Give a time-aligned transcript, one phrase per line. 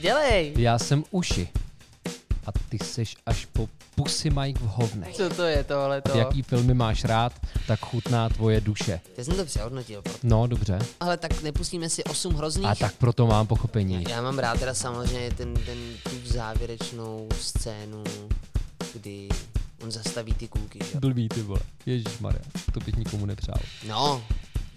[0.00, 0.54] Dělej!
[0.56, 1.48] Já jsem uši.
[2.46, 5.14] A ty seš až po pusy Mike v hovnech.
[5.16, 6.18] Co to je tohle to?
[6.18, 7.32] Jaký filmy máš rád,
[7.66, 9.00] tak chutná tvoje duše.
[9.16, 10.02] Já jsem to přehodnotil.
[10.22, 10.78] No, dobře.
[11.00, 12.66] Ale tak nepustíme si osm hrozných.
[12.68, 14.04] A tak proto mám pochopení.
[14.08, 18.04] Já mám rád teda samozřejmě ten, ten tu závěrečnou scénu,
[18.94, 19.28] kdy
[19.82, 20.90] on zastaví ty kůlky, že?
[20.94, 21.00] jo?
[21.00, 21.60] Blbý ty vole.
[21.86, 22.42] Ježíš Maria,
[22.72, 23.58] to bych nikomu nepřál.
[23.88, 24.22] No,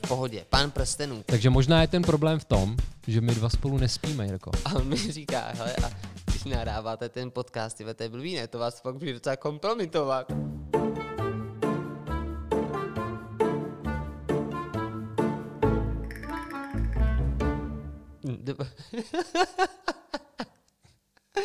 [0.05, 0.45] v pohodě.
[0.49, 1.23] Pán prstenů.
[1.25, 2.77] Takže možná je ten problém v tom,
[3.07, 4.51] že my dva spolu nespíme, Jirko.
[4.65, 5.89] A on mi říká, hele, a
[6.25, 8.47] když nahráváte ten podcast, tyhle, to je blbý, ne?
[8.47, 10.31] To vás fakt bude docela kompromitovat.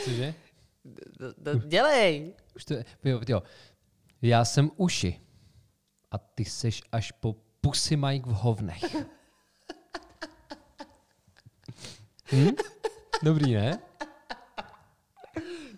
[0.05, 0.35] Cože?
[0.85, 2.35] d- d- Dělej!
[2.57, 3.43] Už to je, jo, jo.
[4.23, 5.21] Já jsem uši.
[6.11, 8.83] A ty seš až po pusy Mike v hovnech.
[12.33, 12.51] Hm?
[13.23, 13.79] Dobrý, ne?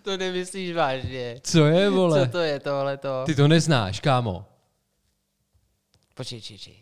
[0.02, 1.40] To nemyslíš vážně.
[1.42, 2.26] Co je, vole?
[2.26, 3.22] Co to je tohle to?
[3.26, 4.46] Ty to neznáš, kámo.
[6.14, 6.76] Počkej, počkej, počkej.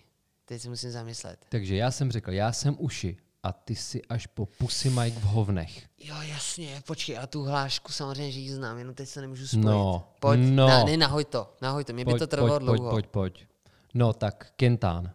[0.45, 1.47] Teď si musím zamyslet.
[1.49, 3.17] Takže já jsem řekl, já jsem uši.
[3.43, 5.87] A ty si až po pusy Mike v hovnech.
[5.99, 9.65] Jo, jasně, počkej, a tu hlášku samozřejmě, že ji znám, jenom teď se nemůžu spojit.
[9.65, 10.69] No, pojď, no.
[10.69, 12.91] Na, ne, nahoj to, nahoj to, mě by Pojď, to trvalo pojď, pojď, dlouho.
[12.91, 13.47] pojď, pojď.
[13.95, 15.13] No tak, Kentán.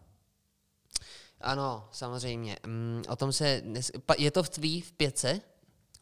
[1.42, 2.58] Ano, samozřejmě.
[2.66, 5.42] Mm, o tom se, dnes, je to v tvý v pětce?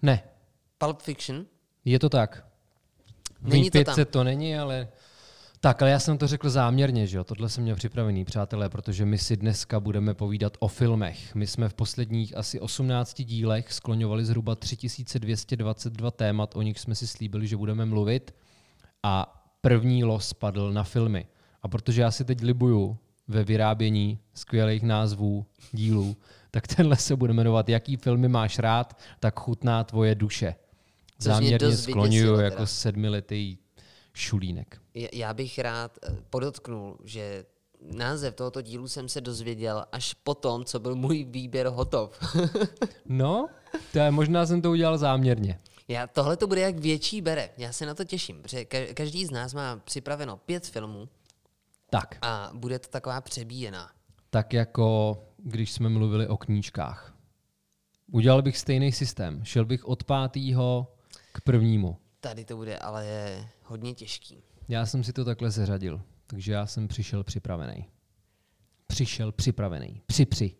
[0.01, 0.23] Ne,
[0.77, 1.45] Pulp Fiction?
[1.85, 2.45] je to tak.
[3.41, 3.95] V Není to tam.
[4.05, 4.87] to není, ale...
[5.59, 7.23] Tak, ale já jsem to řekl záměrně, že jo?
[7.23, 11.35] Tohle jsem měl připravený, přátelé, protože my si dneska budeme povídat o filmech.
[11.35, 17.07] My jsme v posledních asi 18 dílech skloňovali zhruba 3222 témat, o nich jsme si
[17.07, 18.35] slíbili, že budeme mluvit.
[19.03, 21.27] A první los padl na filmy.
[21.65, 26.17] A protože já si teď libuju ve vyrábění skvělých názvů dílů,
[26.51, 30.55] tak tenhle se bude jmenovat Jaký filmy máš rád, tak chutná tvoje duše.
[31.19, 33.57] Což mě Záměrně skloňuju jako sedmiletý
[34.13, 34.81] šulínek.
[35.13, 37.45] Já- bych rád eh, podotknul, že
[37.81, 42.19] název tohoto dílu jsem se dozvěděl až potom, co byl můj výběr hotov.
[43.05, 43.47] No,
[43.91, 45.59] to je, možná jsem to udělal záměrně.
[45.87, 47.49] Já, tohle to bude jak větší bere.
[47.57, 51.09] Já se na to těším, protože ka- každý z nás má připraveno pět filmů
[51.89, 53.91] Tak, a bude to taková přebíjená.
[54.29, 57.15] tak jako když jsme mluvili o knížkách.
[58.11, 59.45] Udělal bych stejný systém.
[59.45, 60.95] Šel bych od pátého
[61.31, 61.97] k prvnímu.
[62.19, 63.05] Tady to bude ale
[63.63, 64.43] hodně těžký.
[64.67, 67.89] Já jsem si to takhle seřadil, takže já jsem přišel připravený.
[68.87, 70.01] Přišel připravený.
[70.05, 70.55] Při při.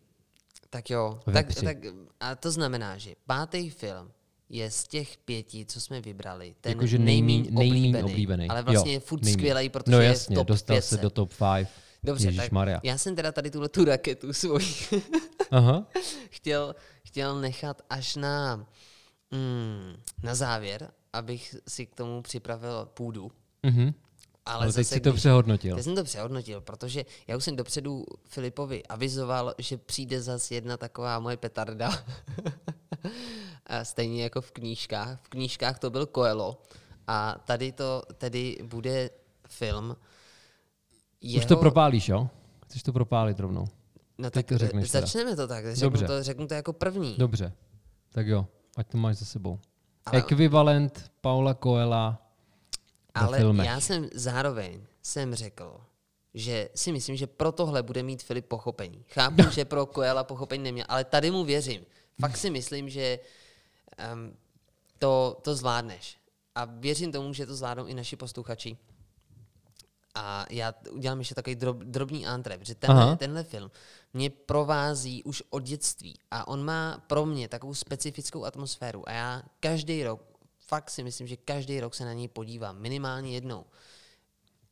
[0.70, 1.76] Tak jo, Ve tak, tak,
[2.20, 4.12] a to znamená, že pátý film
[4.48, 8.48] je z těch pěti, co jsme vybrali, ten Jakože nejméně nejmíň, nejmíň oblíbený, oblíbený.
[8.48, 9.38] Ale vlastně jo, je furt nejmíň.
[9.38, 10.88] skvělý, protože no je jasně, v top dostal 500.
[10.98, 11.68] se do top 5.
[12.04, 12.50] Dobře, tak
[12.82, 14.66] já jsem teda tady tuhle tu raketu svoji
[15.50, 15.86] Aha.
[16.30, 16.74] chtěl,
[17.04, 18.56] chtěl nechat až na,
[19.30, 23.32] mm, na závěr, abych si k tomu připravil půdu.
[23.62, 23.94] Mhm.
[24.46, 25.76] Ale, Ale teď zase, si to když- přehodnotil.
[25.76, 30.76] Já jsem to přehodnotil, protože já už jsem dopředu Filipovi avizoval, že přijde zase jedna
[30.76, 31.90] taková moje petarda.
[33.66, 35.20] A Stejně jako v knížkách.
[35.22, 36.62] V knížkách to byl Coelho.
[37.06, 39.10] A tady to tedy bude
[39.48, 39.96] film.
[41.36, 42.30] Už to propálíš, jo?
[42.64, 43.64] Chceš to propálit rovnou?
[44.18, 45.06] no, teď tak to řekneš teda.
[45.06, 45.64] Začneme to tak.
[45.74, 46.06] Řeknu Dobře.
[46.06, 47.14] to, řeknu to jako první.
[47.18, 47.52] Dobře.
[48.12, 48.46] Tak jo,
[48.76, 49.58] ať to máš za sebou.
[50.06, 52.22] Ale- Ekvivalent Paula Coela
[53.14, 53.66] Ale filmech.
[53.66, 55.80] já jsem zároveň jsem řekl,
[56.34, 59.04] že si myslím, že pro tohle bude mít Filip pochopení.
[59.08, 61.82] Chápu, že pro Koela pochopení neměl, ale tady mu věřím.
[62.20, 63.18] Fakt si myslím, že
[64.12, 64.36] um,
[64.98, 66.18] to, to zvládneš.
[66.54, 68.76] A věřím tomu, že to zvládnou i naši posluchači.
[70.14, 73.16] A já udělám ještě takový drob, drobný antre, protože tenhle, Aha.
[73.16, 73.70] tenhle film
[74.14, 79.42] mě provází už od dětství a on má pro mě takovou specifickou atmosféru a já
[79.60, 80.22] každý rok,
[80.58, 83.64] fakt si myslím, že každý rok se na něj podívám, minimálně jednou.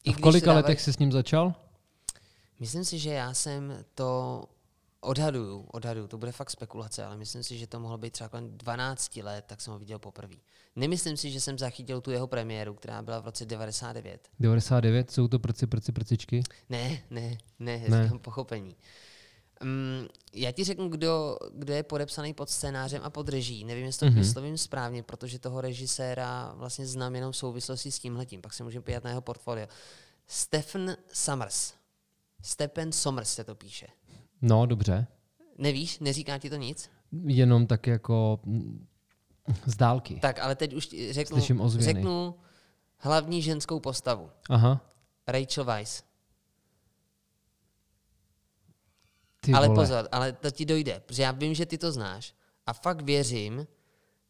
[0.05, 1.55] I A v kolika se dávají- letech jsi s ním začal?
[2.61, 4.45] Myslím si, že já jsem to
[5.05, 8.59] odhaduju, odhaduju, to bude fakt spekulace, ale myslím si, že to mohlo být třeba kolem
[8.59, 10.35] 12 let, tak jsem ho viděl poprvé.
[10.77, 14.29] Nemyslím si, že jsem zachytil tu jeho premiéru, která byla v roce 99.
[14.41, 16.43] 99, jsou to prci, prci, prcičky?
[16.69, 18.03] Ne, ne, ne, Ne.
[18.05, 18.77] říkám pochopení.
[19.62, 23.65] Um, já ti řeknu, kdo, kdo je podepsaný pod scénářem a pod reží.
[23.65, 24.19] Nevím, jestli to mm-hmm.
[24.19, 28.43] vyslovím správně, protože toho režiséra vlastně znám jenom v souvislosti s tímhletím.
[28.43, 29.67] Pak se můžeme podívat na jeho portfolio.
[30.27, 31.73] Stephen Summers.
[32.43, 33.87] Stephen Sommers se to píše.
[34.46, 35.06] No, dobře.
[35.58, 35.99] Nevíš?
[35.99, 36.91] Neříká ti to nic?
[37.26, 38.41] Jenom tak jako
[39.67, 40.19] z dálky.
[40.23, 42.35] Tak, ale teď už řeknu, řeknu
[42.99, 44.31] hlavní ženskou postavu.
[44.50, 44.81] Aha.
[45.29, 46.02] Rachel Weisz.
[49.41, 49.81] Ty ale vole.
[49.81, 52.35] pozor, ale to ti dojde, protože já vím, že ty to znáš.
[52.67, 53.67] A fakt věřím,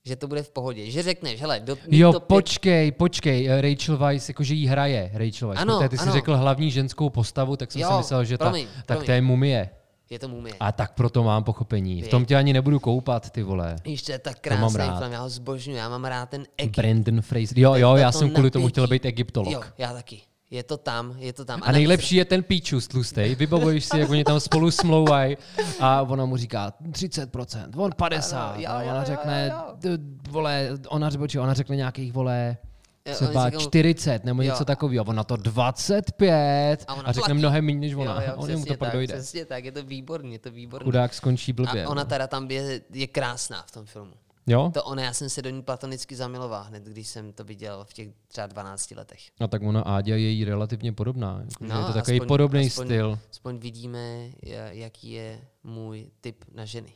[0.05, 0.91] že to bude v pohodě.
[0.91, 5.11] Že řekneš, hele, do, Jo, to pět- počkej, počkej, eh, Rachel Weisz, jakože jí hraje
[5.15, 5.61] Rachel Weisz.
[5.61, 6.13] Ano, Protože ty jsi ano.
[6.13, 9.07] řekl hlavní ženskou postavu, tak jsem Jo, si myslel, že promiň, ta, tak promiň.
[9.07, 9.71] to je mumie.
[10.11, 10.55] Je to mumie.
[10.61, 12.03] A tak proto mám pochopení.
[12.03, 13.77] V tom tě ani nebudu koupat, ty vole.
[13.83, 14.99] To je tak mám krásný rád.
[14.99, 16.77] film, já ho zbožňuji, já mám rád ten Egypt.
[16.77, 17.59] Brandon Fraser.
[17.59, 18.73] Jo, jo, já jsem kvůli tomu napětí.
[18.73, 19.75] chtěl být Jo, egyptolog.
[19.79, 20.21] já taky.
[20.51, 21.61] Je to tam, je to tam.
[21.63, 23.35] A navíc- nejlepší je ten píčus tlustej.
[23.35, 25.37] Vybavuješ si, jak oni tam spolu smlouvají
[25.81, 28.39] a ona mu říká 30%, on 50.
[28.51, 29.51] Ano, jo, a jo, ona jo, řekne,
[29.85, 29.91] jo.
[30.31, 32.74] vole, ona, řekne- ona řekne nějakých, vole, Jo,
[33.13, 34.53] třeba říkají- 40 nebo Jo.
[34.53, 35.05] něco takového.
[35.05, 37.39] Ona to 25 A a, ona řekne platí.
[37.39, 38.15] mnohem méně než ona.
[38.15, 39.15] Jo, jo, a on jemu to pak tak, dojde.
[39.15, 40.85] Přesně tak, je to výborný, je to výborný.
[40.85, 41.85] Chudák skončí blbě.
[41.85, 42.09] A ona no.
[42.09, 44.13] teda tam je, je krásná v tom filmu.
[44.47, 44.71] Jo?
[44.75, 47.93] To ona, já jsem se do ní platonicky zamiloval hned, když jsem to viděl v
[47.93, 49.21] těch třeba 12 letech.
[49.41, 51.43] A tak ona Áďa je jí relativně podobná.
[51.61, 53.19] No, je to takový aspoň- podobný aspoň- styl.
[53.31, 53.99] Aspoň vidíme,
[54.43, 56.93] ja- jaký je můj typ na ženy.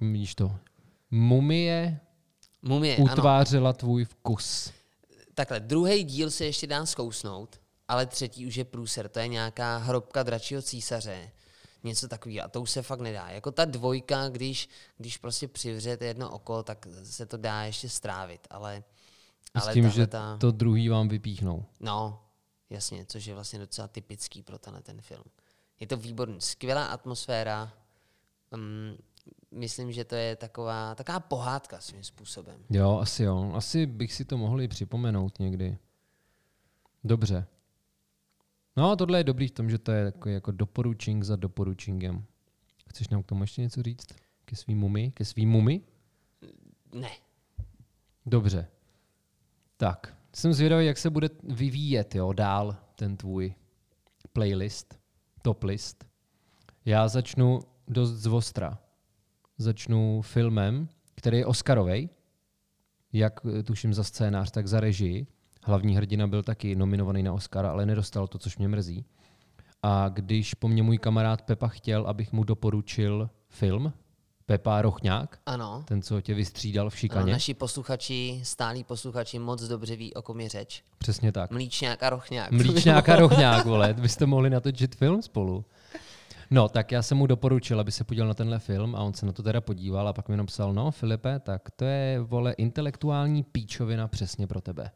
[0.00, 0.52] Víš to.
[1.10, 2.00] Mumie
[2.62, 3.04] Mumie, ano.
[3.04, 4.72] utvářela tvůj vkus.
[5.34, 9.08] Takhle, druhý díl se ještě dá zkousnout, ale třetí už je průser.
[9.08, 11.30] To je nějaká hrobka dračího císaře.
[11.84, 12.44] Něco takového.
[12.44, 13.30] A to už se fakt nedá.
[13.30, 14.68] Jako ta dvojka, když,
[14.98, 18.46] když prostě přivřete jedno oko, tak se to dá ještě strávit.
[18.50, 18.84] Ale,
[19.58, 21.64] S ale tím, tahle že ta, to druhý vám vypíchnou.
[21.80, 22.22] No,
[22.70, 25.24] jasně, což je vlastně docela typický pro tenhle ten film.
[25.80, 27.72] Je to výborný, skvělá atmosféra.
[28.50, 28.96] Um,
[29.50, 32.64] myslím, že to je taková, taková pohádka svým způsobem.
[32.70, 33.52] Jo, asi jo.
[33.54, 35.78] Asi bych si to mohl i připomenout někdy.
[37.04, 37.46] Dobře.
[38.76, 42.24] No a tohle je dobrý v tom, že to je takový jako doporučení za doporučením.
[42.88, 44.06] Chceš nám k tomu ještě něco říct?
[44.44, 45.10] Ke svým mumi?
[45.10, 45.80] Ke svým mumi?
[46.92, 47.10] Ne.
[48.26, 48.68] Dobře.
[49.76, 53.54] Tak, jsem zvědavý, jak se bude vyvíjet jo, dál ten tvůj
[54.32, 54.98] playlist,
[55.42, 56.04] top list.
[56.84, 58.78] Já začnu dost zvostra.
[59.58, 62.10] Začnu filmem, který je Oscarový,
[63.12, 65.26] jak eh, tuším za scénář, tak za režii.
[65.64, 69.04] Hlavní hrdina byl taky nominovaný na Oscara, ale nedostal to, což mě mrzí.
[69.82, 73.92] A když po mně můj kamarád Pepa chtěl, abych mu doporučil film,
[74.46, 75.84] Pepa Rochňák, Ano.
[75.88, 77.32] ten, co tě vystřídal v ano šikaně.
[77.32, 80.82] naši posluchači, stálí posluchači moc dobře ví, o kom je řeč.
[80.98, 81.50] Přesně tak.
[81.50, 82.50] Mlíčňák a rochňák.
[82.50, 85.64] Mlíčňák a rochňák, vole, byste mohli natočit film spolu.
[86.50, 89.26] No, tak já jsem mu doporučil, aby se podíval na tenhle film a on se
[89.26, 93.42] na to teda podíval a pak mi napsal, no Filipe, tak to je, vole, intelektuální
[93.42, 94.90] píčovina přesně pro tebe.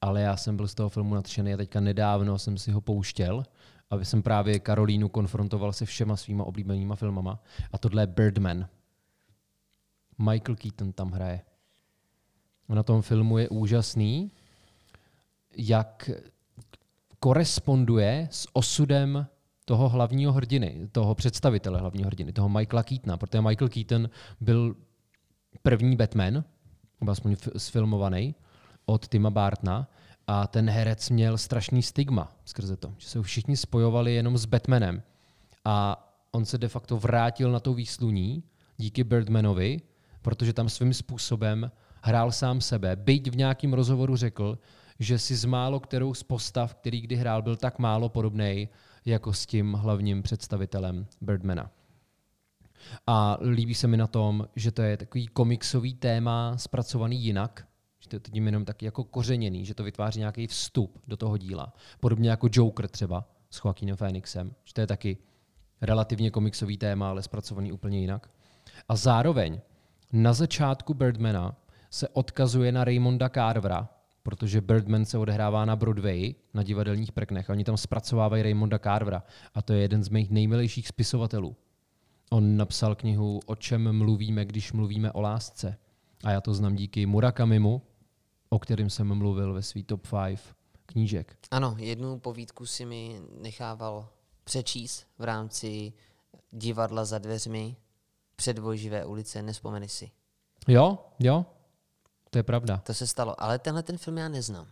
[0.00, 3.44] Ale já jsem byl z toho filmu nadšený a teďka nedávno jsem si ho pouštěl,
[3.90, 7.42] aby jsem právě Karolínu konfrontoval se všema svýma oblíbenýma filmama.
[7.72, 8.68] A tohle je Birdman.
[10.18, 11.40] Michael Keaton tam hraje.
[12.68, 14.32] Na tom filmu je úžasný,
[15.56, 16.10] jak
[17.18, 19.26] koresponduje s osudem
[19.68, 24.10] toho hlavního hrdiny, toho představitele hlavního hrdiny, toho Michaela Keatona, protože Michael Keaton
[24.40, 24.76] byl
[25.62, 26.44] první Batman,
[27.00, 28.34] nebo aspoň sfilmovaný,
[28.86, 29.88] od Tima Bartna
[30.26, 35.02] a ten herec měl strašný stigma skrze to, že se všichni spojovali jenom s Batmanem.
[35.64, 38.44] A on se de facto vrátil na to výsluní
[38.76, 39.80] díky Birdmanovi,
[40.22, 41.70] protože tam svým způsobem
[42.02, 44.58] hrál sám sebe, byť v nějakém rozhovoru řekl,
[44.98, 48.68] že si z málo kterou z postav, který kdy hrál, byl tak málo podobný
[49.12, 51.70] jako s tím hlavním představitelem Birdmana.
[53.06, 57.68] A líbí se mi na tom, že to je takový komiksový téma zpracovaný jinak,
[58.00, 61.36] že to je tím jenom taky jako kořeněný, že to vytváří nějaký vstup do toho
[61.36, 61.72] díla.
[62.00, 65.18] Podobně jako Joker třeba s Joaquinem Phoenixem, že to je taky
[65.80, 68.30] relativně komiksový téma, ale zpracovaný úplně jinak.
[68.88, 69.60] A zároveň
[70.12, 71.56] na začátku Birdmana
[71.90, 73.88] se odkazuje na Raymonda Carvera,
[74.28, 79.22] protože Birdman se odehrává na Broadway, na divadelních prknech, a oni tam zpracovávají Raymonda Carvera.
[79.54, 81.56] A to je jeden z mých nejmilejších spisovatelů.
[82.30, 85.78] On napsal knihu O čem mluvíme, když mluvíme o lásce.
[86.24, 87.82] A já to znám díky Murakamimu,
[88.48, 90.40] o kterém jsem mluvil ve svý top 5
[90.86, 91.36] knížek.
[91.50, 94.08] Ano, jednu povídku si mi nechával
[94.44, 95.92] přečíst v rámci
[96.50, 97.76] divadla za dveřmi
[98.36, 100.10] předvojživé ulice, nespomeny si.
[100.68, 101.46] Jo, jo,
[102.30, 102.76] to je pravda.
[102.76, 104.66] To se stalo, ale tenhle ten film já neznám.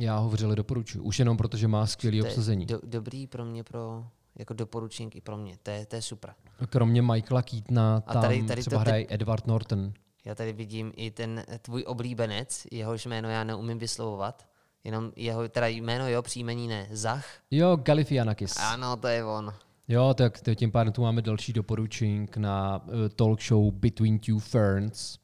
[0.00, 1.00] Já ho vřele doporučuji.
[1.00, 2.66] Už jenom proto, že má skvělé obsazení.
[2.66, 4.06] do, dobrý pro mě, pro,
[4.38, 5.56] jako doporučení i pro mě.
[5.62, 6.34] To je, to je super.
[6.68, 9.92] Kromě Michaela Keatona A tam tady- tady třeba hraje Edward Norton.
[10.24, 14.46] Já tady vidím i ten tvůj oblíbenec, jehož jméno já neumím vyslovovat.
[14.84, 16.88] Jenom jeho, teda jméno jo, příjmení ne.
[16.90, 17.26] Zach?
[17.50, 18.56] Jo, Galifianakis.
[18.56, 19.52] Ano, to je on.
[19.88, 25.18] Jo, tak tím pádem tu máme další doporučení na uh, talk show Between Two Ferns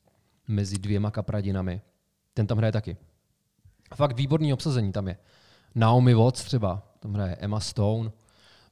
[0.48, 1.80] mezi dvěma kapradinami.
[2.34, 2.96] Ten tam hraje taky.
[3.94, 5.16] Fakt výborný obsazení tam je.
[5.74, 8.10] Naomi Watts třeba, tam hraje Emma Stone.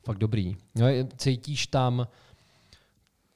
[0.05, 0.57] Fakt dobrý.
[0.75, 0.87] No,
[1.17, 2.07] cítíš tam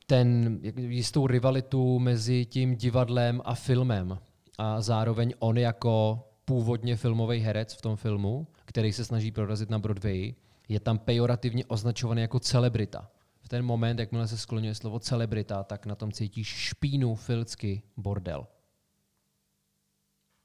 [0.06, 4.18] ten, jistou rivalitu mezi tím divadlem a filmem.
[4.58, 9.78] A zároveň on jako původně filmový herec v tom filmu, který se snaží prorazit na
[9.78, 10.34] Broadway,
[10.68, 13.10] je tam pejorativně označovaný jako celebrita.
[13.44, 18.46] V ten moment, jakmile se skloňuje slovo celebrita, tak na tom cítíš špínu, filcky, bordel.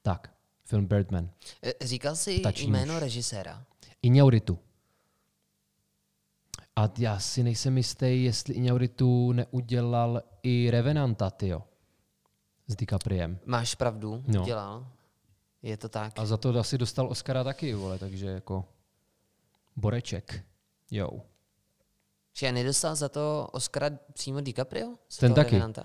[0.02, 1.30] Tak, film Birdman.
[1.62, 3.02] Eh, Říkal jsi Ptačí jméno nůž.
[3.02, 3.64] režiséra.
[4.02, 4.58] Iñárritu.
[6.76, 11.62] A já si nejsem jistý, jestli Iñárritu neudělal i Revenanta, tyjo.
[12.66, 13.38] S DiCapriem.
[13.46, 14.44] Máš pravdu, No.
[14.44, 14.86] dělal.
[15.62, 16.12] Je to tak.
[16.18, 18.64] A za to asi dostal Oscara taky, vole, takže jako
[19.76, 20.44] Boreček.
[20.90, 21.10] Jo.
[22.32, 24.94] Že nedostal za to Oscara přímo DiCaprio?
[25.08, 25.50] Z Ten taky.
[25.50, 25.84] Revenanta?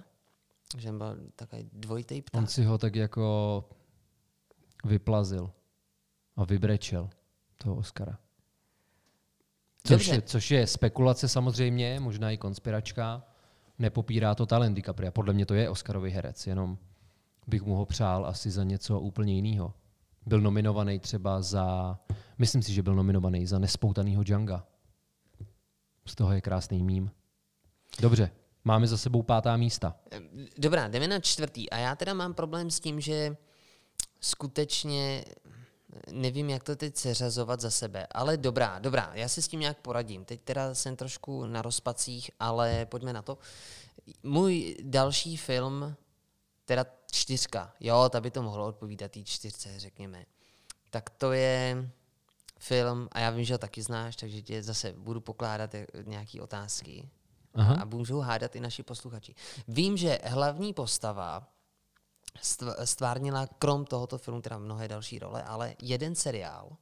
[0.77, 2.41] Že byl takový dvojitý pták.
[2.41, 3.63] On si ho tak jako
[4.85, 5.51] vyplazil
[6.35, 7.09] a vybrečel
[7.57, 8.19] toho Oscara.
[9.83, 10.15] Což Dobře.
[10.15, 13.23] je, což je spekulace samozřejmě, možná i konspiračka.
[13.79, 15.11] Nepopírá to talent DiCapria.
[15.11, 16.77] Podle mě to je Oscarový herec, jenom
[17.47, 19.73] bych mu ho přál asi za něco úplně jiného.
[20.25, 21.99] Byl nominovaný třeba za,
[22.37, 24.67] myslím si, že byl nominovaný za nespoutanýho Djanga.
[26.07, 27.12] Z toho je krásný mím.
[28.00, 28.31] Dobře,
[28.63, 29.95] máme za sebou pátá místa.
[30.57, 31.69] Dobrá, jdeme na čtvrtý.
[31.69, 33.38] A já teda mám problém s tím, že
[34.21, 35.25] skutečně
[36.12, 38.07] nevím, jak to teď seřazovat za sebe.
[38.12, 40.25] Ale dobrá, dobrá, já si s tím nějak poradím.
[40.25, 43.38] Teď teda jsem trošku na rozpacích, ale pojďme na to.
[44.24, 45.95] Můj další film,
[46.65, 50.25] teda čtyřka, jo, ta by to mohlo odpovídat té čtyřce, řekněme.
[50.89, 51.89] Tak to je
[52.67, 57.10] film, a já vím, že ho taky znáš, takže tě zase budu pokládat nějaké otázky.
[57.53, 57.77] Aha.
[57.81, 59.36] A můžou hádat i naši posluchači.
[59.67, 61.48] Vím, že hlavní postava
[62.41, 66.77] stv- stvárnila krom tohoto filmu teda mnohé další role, ale jeden seriál,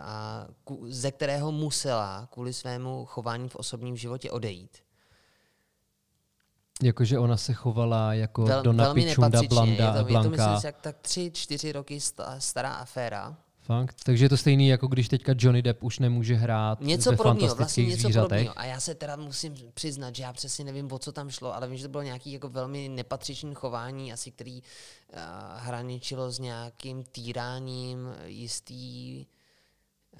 [0.00, 4.78] a, ku- ze kterého musela kvůli svému chování v osobním životě odejít.
[6.82, 9.40] Jakože ona se chovala jako Vel, velmi Pichunda.
[9.48, 10.30] Blanda, je to, je to Blanka.
[10.52, 13.36] myslím, jak tak tři, čtyři roky sta- stará aféra.
[13.68, 13.96] Fakt?
[14.04, 17.54] Takže je to stejný, jako když teďka Johnny Depp už nemůže hrát Něco ve podobného,
[17.54, 18.28] vlastně něco zvířatech.
[18.28, 18.58] podobného.
[18.58, 21.68] A já se teda musím přiznat, že já přesně nevím, o co tam šlo, ale
[21.68, 25.18] vím, že to bylo nějaký jako velmi nepatřičný chování, asi který uh,
[25.56, 29.26] hraničilo s nějakým týráním jistý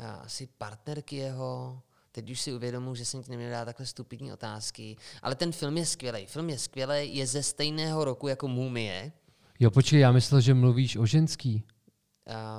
[0.00, 1.83] uh, asi partnerky jeho.
[2.12, 4.97] Teď už si uvědomuji, že jsem ti neměl dát takhle stupidní otázky.
[5.23, 6.26] Ale ten film je skvělý.
[6.26, 9.12] Film je skvělý, je ze stejného roku jako Mumie.
[9.61, 11.64] Jo, počkej, já myslel, že mluvíš o ženský.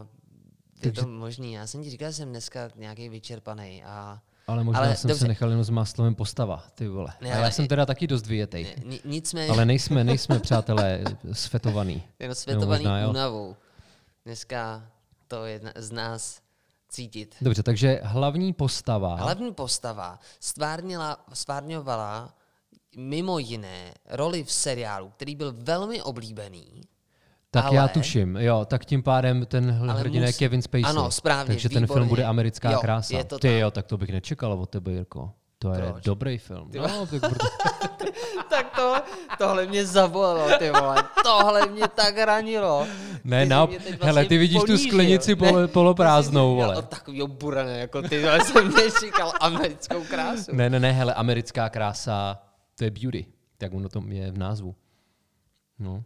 [0.01, 0.18] Uh,
[0.83, 1.53] je to možný.
[1.53, 3.83] Já jsem ti říkal, že jsem dneska nějaký vyčerpaný.
[3.83, 5.19] A Ale možná Ale jsem dobře.
[5.21, 7.13] se nechal jenom s máslovem postava, ty vole.
[7.21, 8.75] Ne, A já jsem teda taky dost vyjetej.
[8.86, 9.51] ni- nicméně...
[9.51, 12.03] Ale nejsme, nejsme, přátelé, sfetovaný.
[12.19, 13.55] Jen světovaný možná, únavou.
[14.25, 14.88] Dneska
[15.27, 16.41] to je z nás
[16.89, 17.36] cítit.
[17.41, 19.15] Dobře, takže hlavní postava.
[19.15, 22.33] Hlavní postava stvárnila, stvárňovala
[22.98, 26.81] mimo jiné roli v seriálu, který byl velmi oblíbený.
[27.51, 30.84] Tak ale- já tuším, jo, tak tím pádem ten hrdina je mus- Kevin Spacey.
[30.86, 32.10] Ano, správně, Takže ten film výborně.
[32.10, 33.18] bude americká Jo, krása.
[33.18, 33.58] je to Ty tak.
[33.58, 35.32] jo, tak to bych nečekal od tebe, Jirko.
[35.62, 36.03] To je Proč?
[36.03, 36.72] dobrý film.
[36.75, 37.46] No, tak proto...
[38.50, 38.96] tak to,
[39.38, 41.03] tohle mě zabolelo, ty vole.
[41.24, 42.88] Tohle mě tak ranilo.
[43.24, 44.88] Ne, na, mě teď hele, vlastně ty vidíš tu ponížil.
[44.91, 46.74] sklenici polo, poloprázdnou, ty jsi vole.
[46.74, 50.56] měl Takovýho burana, jako ty, ale jsem nečekal americkou krásu.
[50.56, 52.39] Ne, ne, ne, hele, americká krása,
[52.77, 53.25] to je beauty,
[53.58, 54.75] tak ono to je v názvu.
[55.79, 56.03] No.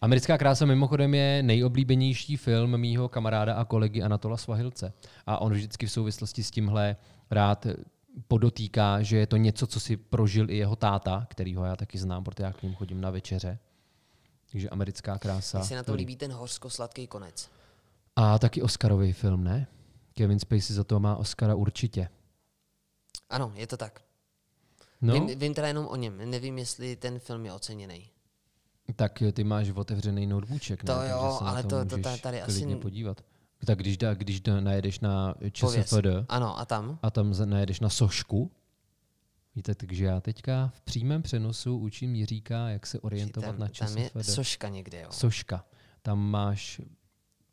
[0.00, 4.92] Americká krása mimochodem je nejoblíbenější film mýho kamaráda a kolegy Anatola Svahilce.
[5.26, 6.96] A on vždycky v souvislosti s tímhle
[7.30, 7.66] rád
[8.28, 12.24] podotýká, že je to něco, co si prožil i jeho táta, kterýho já taky znám,
[12.24, 13.58] protože já k ním chodím na večeře.
[14.52, 15.58] Takže americká krása.
[15.58, 17.50] Mně se na to líbí ten hořko-sladký konec.
[18.16, 19.66] A taky Oscarový film, ne?
[20.12, 22.08] Kevin Spacey za to má Oscara určitě.
[23.30, 24.02] Ano, je to tak.
[25.00, 26.30] No, Vím, vím teda jenom o něm.
[26.30, 28.10] Nevím, jestli ten film je oceněný.
[28.96, 30.86] Tak ty máš otevřený notebooček, ne?
[30.86, 33.20] To Takže jo, se na ale to, to- to můžeš tady asi podívat.
[33.66, 35.34] Tak když, da, když da, najedeš na.
[35.52, 35.94] ČSFD
[36.28, 36.98] Ano, a tam?
[37.02, 38.50] a tam najedeš na Sošku,
[39.56, 43.96] víte, takže já teďka v přímém přenosu učím Jiříka, jak se orientovat Tam, na tam
[43.98, 44.30] je ČSFD.
[44.34, 45.08] soška někde, jo.
[45.10, 45.64] Soška.
[46.02, 46.80] Tam máš,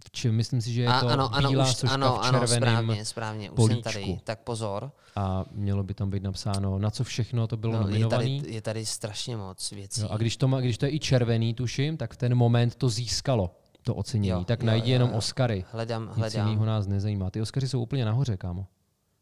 [0.06, 2.20] v čem, myslím si, že je A, to ano, ano, bílá už, soška ano, v
[2.26, 3.82] ano, červeném správně, správně, už jsem políčku.
[3.84, 4.20] tady.
[4.24, 4.92] Tak pozor.
[5.16, 8.42] a mělo by tam být napsáno, na co všechno to bylo No, je, nominovaný.
[8.42, 10.02] tady, je tady strašně moc věcí.
[10.02, 12.76] Jo, a když to, má, když to je i červený, tuším, tak v ten moment
[12.76, 14.28] to získalo, to ocenění.
[14.30, 15.16] Jo, tak jo, najdi jo, jenom jo.
[15.18, 15.66] Oscary.
[15.72, 16.48] Hledám, Nic hledám.
[16.48, 17.30] jiného nás nezajímá.
[17.30, 18.68] Ty Oscary jsou úplně nahoře, kámo.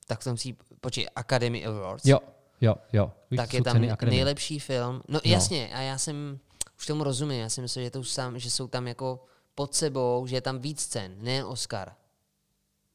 [0.08, 2.06] Tak to musí, počkej, Academy Awards.
[2.06, 2.20] Jo,
[2.62, 3.12] jo, jo.
[3.32, 4.16] Víš, tak je tam Academy.
[4.16, 5.02] nejlepší film.
[5.08, 5.34] No Jo.
[5.34, 6.40] jasně, a já jsem,
[6.80, 9.26] už tomu rozumím, já si myslím, že, to už sám, že jsou tam jako
[9.60, 11.92] pod sebou, že je tam víc cen, ne Oscar.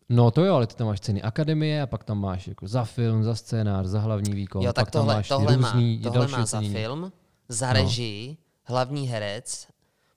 [0.09, 2.85] No to jo, ale ty tam máš ceny akademie a pak tam máš jako za
[2.85, 4.63] film, za scénář, za hlavní výkon.
[4.63, 6.75] Jo, tak pak tam tohle, máš tohle, má, různý tohle další má za ocenění.
[6.75, 7.13] film,
[7.49, 7.73] za No.
[7.73, 9.67] režii, hlavní herec,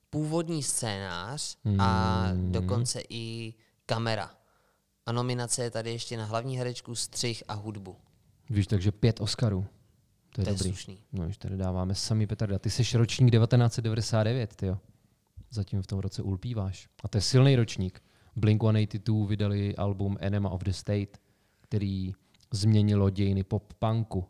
[0.10, 2.52] původní scénář a Hmm.
[2.52, 3.54] dokonce i
[3.86, 4.32] kamera.
[5.06, 7.96] A nominace je tady ještě na hlavní herečku, střih a hudbu.
[8.50, 9.66] Víš, takže pět Oscarů.
[10.36, 10.70] To je To je dobrý.
[10.70, 10.98] slušný.
[11.14, 12.60] No, už tady dáváme sami petarda.
[12.60, 14.78] Ty jsi ročník 1999, ty jo.
[15.50, 16.88] Zatím v tom roce ulpíváš.
[17.04, 18.04] A to je silný ročník.
[18.38, 21.18] Blink-182 vydali album Enema of the State,
[21.62, 22.14] který
[22.52, 24.26] změnilo dějiny pop-punku.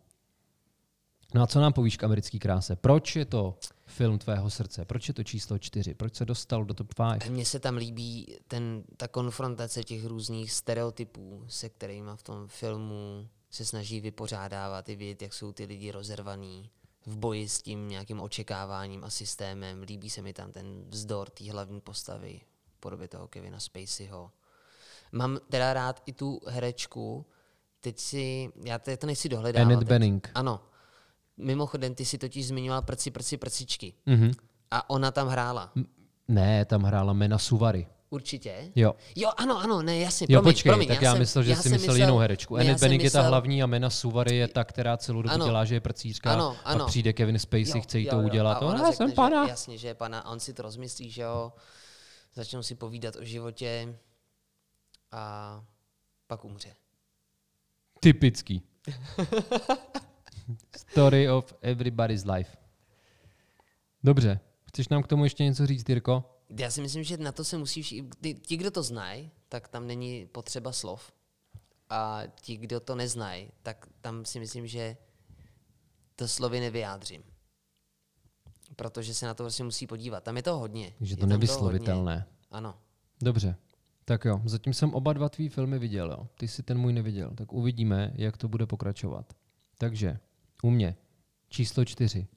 [1.34, 2.76] No a co nám povíš k americký kráse?
[2.76, 4.86] Proč je to film tvého srdce?
[4.86, 5.94] Proč je to číslo čtyři?
[5.94, 7.30] Proč se dostal do top 5?
[7.30, 13.28] Mně se tam líbí ten, ta konfrontace těch různých stereotypů, se kterými v tom filmu
[13.50, 16.70] se snaží vypořádávat i vidět, jak jsou ty lidi rozervaný
[17.08, 19.82] v boji s tím nějakým očekáváním a systémem.
[19.82, 24.32] Líbí se mi tam ten vzdor té hlavní postavy v podobě toho Kevina Spaceyho.
[25.12, 27.26] Mám teda rád i tu herečku,
[27.82, 29.66] teď si, já to, to nechci dohledávat.
[29.66, 29.88] Annette teď.
[29.88, 30.30] Bening.
[30.36, 30.62] Ano.
[31.38, 33.94] Mimochodem, ty si totiž zmiňoval prci, prci, prcičky.
[34.06, 34.32] Mhm.
[34.72, 35.72] A ona tam hrála.
[36.28, 37.88] Ne, tam hrála Mena Suvary.
[38.10, 38.72] Určitě.
[38.76, 38.96] Jo.
[39.16, 41.62] Jo, ano, ano, ne, jasně, Jo, promiň, počkej, promiň, tak já, jsem, myslel, že jsi
[41.62, 42.56] jsem myslel jinou herečku.
[42.56, 45.22] ne, já Annette Bening je ta myslel- hlavní a Mena Suvary je ta, která celou
[45.22, 45.46] dobu Ano.
[45.46, 46.34] dělá, že je prcířka.
[46.34, 46.80] Ano, ano.
[46.80, 48.26] Pak přijde Kevin Spacey, Jo, chce jí jo, to jo.
[48.26, 48.54] udělat.
[48.54, 49.44] A ona já řekne, jsem pana.
[49.46, 50.20] Že, jasně, že je pana.
[50.20, 51.54] A on si to rozmyslí, že jo.
[52.34, 53.96] Začnou si povídat o životě
[55.12, 55.64] a
[56.28, 56.70] pak umře.
[58.00, 58.62] Typický.
[60.78, 62.58] Story of everybody's life.
[64.04, 64.40] Dobře.
[64.68, 66.24] Chceš nám k tomu ještě něco říct, Jirko?
[66.60, 69.88] Já si myslím, že na to se musí ty, ti, kdo to znají, tak tam
[69.88, 71.12] není potřeba slov.
[71.90, 74.98] A ti, kdo to neznají, tak tam si myslím, že
[76.16, 77.24] to slovy nevyjádřím.
[78.76, 80.24] Protože se na to prostě musí podívat.
[80.24, 80.94] Tam je to hodně.
[81.00, 82.16] Je to nevyslovitelné.
[82.16, 82.26] hodně.
[82.52, 82.76] Ano.
[83.22, 83.56] Dobře.
[84.06, 86.28] Tak jo, zatím jsem oba dva tvý filmy viděl, jo.
[86.38, 87.32] Ty si ten můj neviděl.
[87.36, 89.34] Tak uvidíme, jak to bude pokračovat.
[89.78, 90.20] Takže,
[90.64, 90.96] u mě,
[91.50, 92.28] číslo čtyři.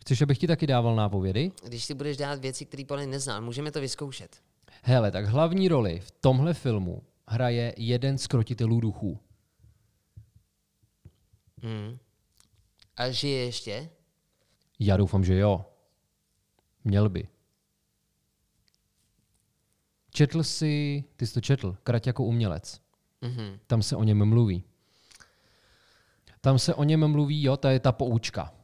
[0.00, 1.52] Chceš, abych ti taky dával nápovědy?
[1.64, 4.42] Když si budeš dát věci, které podle neznám, můžeme to vyzkoušet.
[4.82, 9.20] Hele, tak hlavní roli v tomhle filmu hraje jeden z krotitelů duchů.
[11.62, 11.98] Hmm.
[12.96, 13.90] A žije ještě?
[14.78, 15.66] Já doufám, že jo.
[16.84, 17.28] Měl by.
[20.10, 22.80] Četl jsi, ty jsi to četl, Krať jako umělec.
[23.20, 23.58] Mhm.
[23.66, 24.64] Tam se o něm mluví.
[26.40, 28.54] Tam se o něm mluví, jo, to je ta poučka.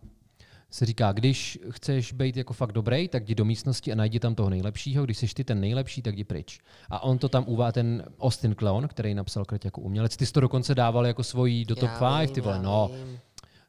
[0.77, 4.35] Se říká, když chceš být jako fakt dobrý, tak jdi do místnosti a najdi tam
[4.35, 5.05] toho nejlepšího.
[5.05, 6.61] Když jsi ty ten nejlepší, tak jdi pryč.
[6.91, 10.17] A on to tam uvá ten Austin Kleon, který napsal Krať jako umělec.
[10.17, 12.91] Ty jsi to dokonce dával jako svojí do top Já 5, vím, ty vole, no.
[12.93, 13.19] vím.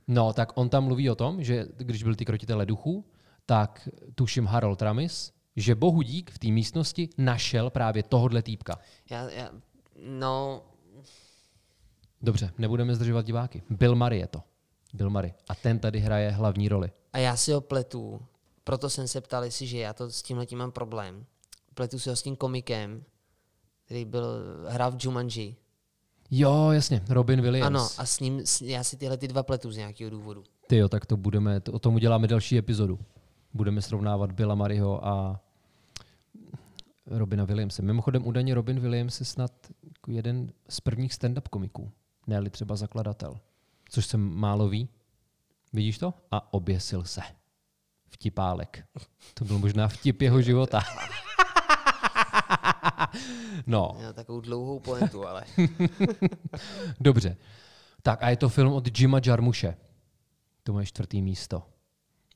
[0.08, 3.06] No, tak on tam mluví o tom, že když byl ty krotitele duchů,
[3.46, 8.80] tak tuším Harold Ramis, že bohu dík v té místnosti našel právě tohodle týpka.
[9.10, 9.50] Já, já,
[10.08, 10.62] no,
[12.22, 13.62] Dobře, nebudeme zdržovat diváky.
[13.70, 14.44] Bill Murray je to.
[14.98, 15.34] Bill Murray.
[15.50, 16.92] A ten tady hraje hlavní roli.
[17.14, 18.22] a já si ho pletu,
[18.64, 21.26] proto jsem se ptal, jestli že já to s tímhle tím mám problém.
[21.74, 23.04] Pletu si ho s tím komikem,
[23.86, 24.26] který byl,
[24.68, 25.56] hrál v Jumanji.
[26.32, 27.68] Jo, jasně, Robin Williams.
[27.68, 30.44] Ano, a s ním, já si tyhle ty dva pletu z nějakého důvodu.
[30.68, 33.00] Ty jo, tak to budeme, to, o tom uděláme další epizodu.
[33.54, 35.42] Budeme srovnávat Billa Murrayho a
[37.06, 37.82] Robina Williamse.
[37.82, 39.52] Mimochodem údajně Robin Williams je snad
[39.84, 41.92] jako jeden z prvních stand-up komiků.
[42.28, 43.40] ne třeba zakladatel.
[43.90, 44.90] Což se málo ví.
[45.74, 46.14] Vidíš to?
[46.32, 47.22] A oběsil se.
[48.10, 48.86] Vtipálek.
[49.34, 50.82] To byl možná vtip jeho života.
[53.68, 55.44] no, Měl takovou dlouhou pointu, ale
[57.00, 57.38] dobře.
[58.02, 59.78] Tak a je to film od Jima Jarmuše.
[60.64, 61.64] To má čtvrtý místo.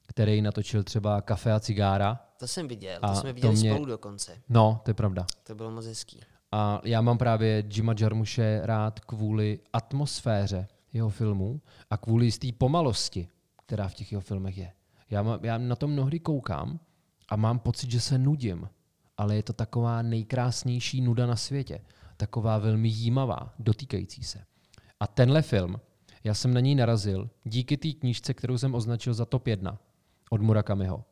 [0.08, 2.20] Který natočil třeba Kafe a cigára.
[2.40, 3.00] to jsem viděl.
[3.02, 4.42] A To jsme to viděli mě- spolu dokonce.
[4.50, 5.26] No, to je pravda.
[5.44, 6.20] To bylo moc hezký.
[6.52, 13.28] A já mám právě Jima Jarmuše rád kvůli atmosféře jeho filmů a kvůli jisté pomalosti,
[13.66, 14.72] která v těch jeho filmech je.
[15.10, 16.80] Já, má, já na to mnohdy koukám
[17.30, 18.70] a mám pocit, že se nudím,
[19.18, 21.82] ale je to taková nejkrásnější nuda na světě.
[22.18, 24.44] Taková velmi jímavá, dotýkající se.
[25.00, 25.80] A tenhle film,
[26.24, 29.78] já jsem na něj narazil díky té knížce, kterou jsem označil za top 1
[30.30, 31.06] od Murakamiho.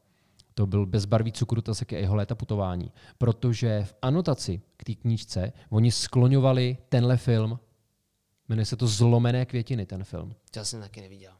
[0.54, 2.92] To byl Bezbarví cukru, Taseky a jeho léta putování.
[3.18, 7.60] Protože v anotaci k té knížce oni skloňovali tenhle film.
[8.50, 10.36] Jmenuje se to Zlomené květiny, ten film.
[10.52, 11.32] To jsem taky neviděl.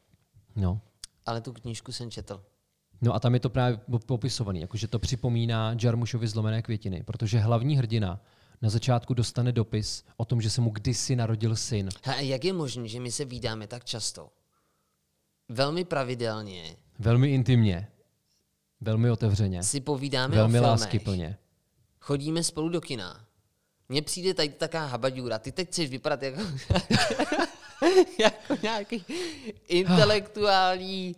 [0.56, 0.82] No.
[1.26, 2.44] Ale tu knížku jsem četl.
[3.02, 7.40] No a tam je to právě po- popisovaný, jakože to připomíná Jarmušovi Zlomené květiny, protože
[7.40, 8.22] hlavní hrdina
[8.62, 11.90] na začátku dostane dopis o tom, že se mu kdysi narodil syn.
[12.04, 14.30] A jak je možné, že my se vídáme tak často?
[15.50, 17.88] Velmi pravidelně Velmi intimně,
[18.82, 20.82] velmi otevřeně, si povídáme velmi o filmech.
[20.82, 21.38] láskyplně.
[22.00, 23.26] Chodíme spolu do kina.
[23.90, 25.40] Mně přijde tady taková habaďůra.
[25.40, 26.42] Ty teď chceš vypadat jako,
[28.20, 29.06] jako nějaký
[29.68, 31.16] intelektuální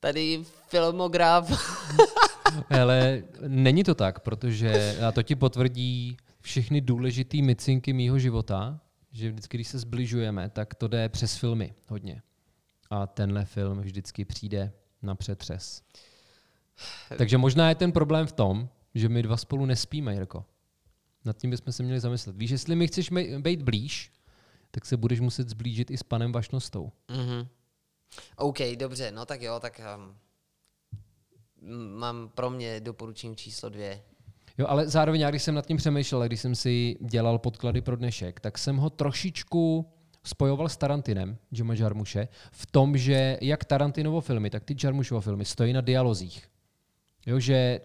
[0.00, 1.50] tady filmograf.
[2.80, 9.30] Ale není to tak, protože a to ti potvrdí všechny důležité mycinky mýho života, že
[9.30, 12.22] vždycky, když se zbližujeme, tak to jde přes filmy hodně.
[12.90, 14.72] A tenhle film vždycky přijde
[15.02, 15.82] na přetřes.
[17.18, 20.44] Takže možná je ten problém v tom, že my dva spolu nespíme, Jirko.
[21.24, 22.36] Nad tím bychom se měli zamyslet.
[22.36, 24.12] Víš, jestli mi chceš být blíž,
[24.70, 26.92] tak se budeš muset zblížit i s panem Vašnostou.
[27.08, 27.46] Mm-hmm.
[28.36, 30.14] OK, dobře, no tak jo, tak um,
[31.98, 34.02] mám pro mě doporučení číslo dvě.
[34.58, 37.96] Jo, ale zároveň já, když jsem nad tím přemýšlel, když jsem si dělal podklady pro
[37.96, 39.92] dnešek, tak jsem ho trošičku
[40.24, 45.44] spojoval s Tarantinem, Jima Jarmuše, v tom, že jak Tarantinovo filmy, tak ty Jarmušovo filmy
[45.44, 46.48] stojí na dialozích.
[47.26, 47.80] Jo, že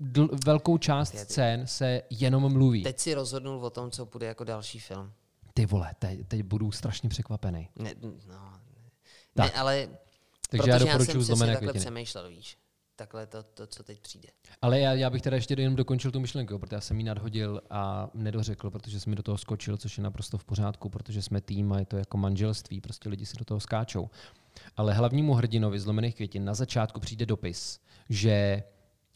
[0.00, 2.82] dl- velkou část scén se jenom mluví.
[2.82, 5.12] Teď si rozhodnul o tom, co bude jako další film.
[5.54, 7.68] Ty vole, teď, teď budu strašně překvapený.
[7.76, 7.94] Ne,
[8.28, 8.60] no,
[9.36, 9.88] ne, ale
[10.50, 11.80] Takže já doporučuji já jsem takhle květiny.
[11.80, 12.58] přemýšlel, víš.
[12.96, 14.28] Takhle to, to, co teď přijde.
[14.62, 17.60] Ale já, já bych teda ještě jenom dokončil tu myšlenku, protože já jsem ji nadhodil
[17.70, 21.40] a nedořekl, protože jsem mi do toho skočil, což je naprosto v pořádku, protože jsme
[21.40, 24.10] tým a je to jako manželství, prostě lidi si do toho skáčou.
[24.76, 28.62] Ale hlavnímu hrdinovi zlomených květin na začátku přijde dopis, že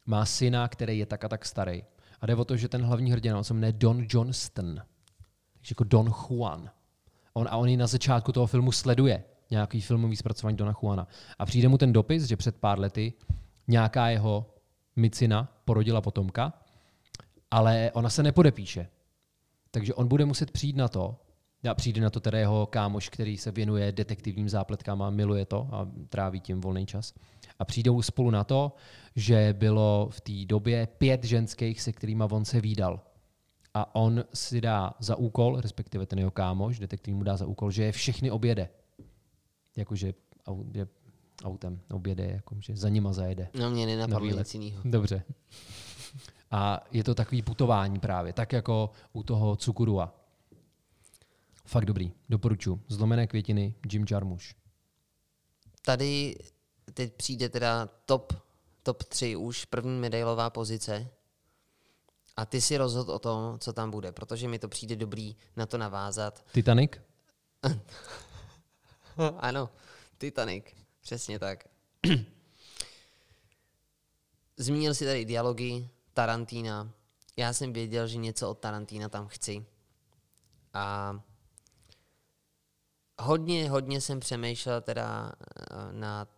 [0.09, 1.83] má syna, který je tak a tak starý.
[2.21, 4.83] A jde o to, že ten hlavní hrdina, on se jmenuje Don Johnston,
[5.55, 6.71] takže jako Don Juan.
[7.33, 11.09] On, a on ji na začátku toho filmu sleduje, nějaký filmový zpracování Dona Juana.
[11.39, 13.13] A přijde mu ten dopis, že před pár lety
[13.69, 14.55] nějaká jeho
[14.97, 16.53] micina porodila potomka,
[17.51, 18.89] ale ona se nepodepíše.
[19.71, 21.21] Takže on bude muset přijít na to,
[21.69, 25.69] a přijde na to teda jeho kámoš, který se věnuje detektivním zápletkám a miluje to
[25.73, 27.15] a tráví tím volný čas.
[27.59, 28.73] A přijdou spolu na to,
[29.17, 33.01] že bylo v té době pět ženských, se kterými on se výdal.
[33.75, 37.71] A on si dá za úkol, respektive ten jeho kámoš, detektiv mu dá za úkol,
[37.71, 38.69] že je všechny objede.
[39.77, 40.15] Jakože
[41.45, 43.49] autem objede, jakože za nima zajede.
[43.55, 44.81] No mě Na nenapadlo nic jiného.
[44.85, 45.23] Dobře.
[46.51, 50.15] A je to takový putování právě, tak jako u toho Cukurua.
[51.69, 52.81] Fakt dobrý, doporučuji.
[52.89, 54.55] Zlomené květiny, Jim Jarmusch.
[55.83, 56.39] Tady
[56.95, 58.33] teď přijde teda top,
[58.83, 61.09] top 3 už, první medailová pozice.
[62.37, 65.67] A ty si rozhod o tom, co tam bude, protože mi to přijde dobrý na
[65.67, 66.45] to navázat.
[66.53, 66.93] Titanic?
[69.39, 69.71] ano,
[70.19, 70.65] Titanic,
[71.01, 71.65] přesně tak.
[74.57, 76.91] Zmínil si tady dialogy Tarantína.
[77.37, 79.67] Já jsem věděl, že něco od Tarantína tam chci.
[80.75, 81.15] A
[83.21, 85.33] hodně, hodně jsem přemýšlel teda
[85.71, 86.29] eh, nad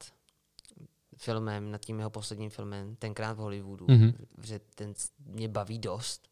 [1.16, 4.08] filmem, nad tím jeho posledním filmem, tenkrát v Hollywoodu, Mhm.
[4.08, 4.26] mm-hmm.
[4.42, 4.94] že ten
[5.26, 6.28] mě baví dost.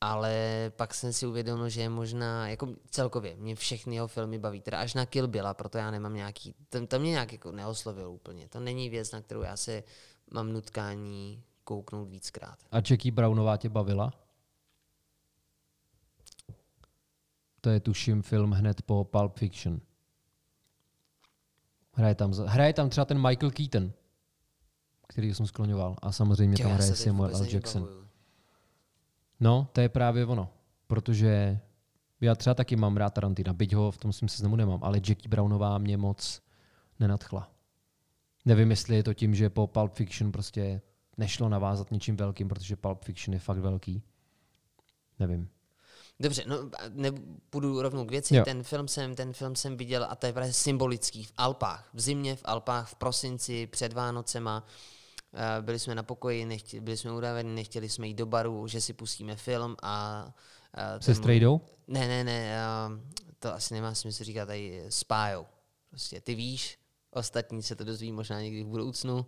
[0.00, 0.32] Ale
[0.76, 4.80] pak jsem si uvědomil, že je možná, jako celkově, mě všechny jeho filmy baví, teda
[4.80, 8.48] až na Kill Billa, proto já nemám nějaký, to, to mě nějak jako neoslovil úplně.
[8.48, 9.82] To není věc, na kterou já se
[10.30, 12.58] mám nutkání kouknout víckrát.
[12.72, 14.12] A Jackie Brownová tě bavila?
[17.60, 19.80] To je tuším film hned po Pulp Fiction.
[21.92, 23.92] Hraje tam, hraje tam třeba ten Michael Keaton,
[25.08, 25.96] který jsem skloňoval.
[26.02, 27.44] A samozřejmě Tě, tam hraje Samuel L.
[27.44, 27.82] Jackson.
[27.82, 28.08] nevybavuju.
[29.40, 30.48] No, to je právě ono.
[30.86, 31.60] Protože
[32.20, 35.28] já třeba taky mám rád Tarantina, byť ho v tom svým seznamu nemám, ale Jackie
[35.28, 36.42] Brownová mě moc
[37.00, 37.50] nenadchla.
[38.44, 40.80] Nevím, jestli je to tím, že po Pulp Fiction prostě
[41.16, 44.02] nešlo navázat něčím velkým, protože Pulp Fiction je fakt velký.
[45.18, 45.48] Nevím.
[46.20, 47.12] Dobře, no a ne,
[47.50, 48.36] půjdu rovnou k věci.
[48.36, 48.44] Jo.
[48.44, 51.90] Ten film, jsem, ten film jsem viděl a to je právě symbolický v Alpách.
[51.94, 54.66] V zimě v Alpách, v prosinci, před Vánocema.
[55.34, 58.80] Eh, Byli jsme na pokoji, nechtěli, byli jsme udaveni, nechtěli jsme jít do baru, že
[58.80, 60.24] si pustíme film a...
[60.76, 61.60] eh, Se strejdou?
[61.86, 62.56] Ne, ne, ne,
[62.88, 65.46] um, to asi nemá smysl říkat tady spájou.
[65.90, 66.78] Prostě ty víš,
[67.10, 69.26] ostatní se to dozví možná někdy v budoucnu.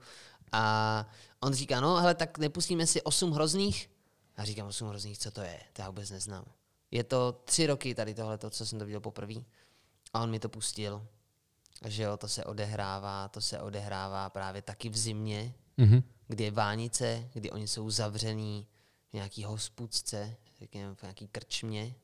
[0.52, 1.06] A
[1.40, 3.90] on říká, no hele, tak nepustíme si osm hrozných?
[4.38, 5.60] Já říkám, osm hrozných, co to je?
[5.72, 6.44] To já vůbec neznám.
[6.90, 9.34] Je to tři roky tady tohle, co jsem to viděl poprvé.
[10.14, 11.06] A on mi to pustil.
[11.86, 16.02] Že jo, to se odehrává, to se odehrává právě taky v zimě, Mhm.
[16.28, 18.66] kdy je vánice, kdy oni jsou zavřený
[19.10, 21.94] v nějaký hospůdce, řekněme v nějaký krčmě.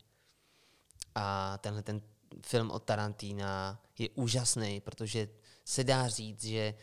[1.14, 2.00] A tenhle ten
[2.46, 5.28] film od Tarantína je úžasný, protože
[5.64, 6.74] se dá říct, že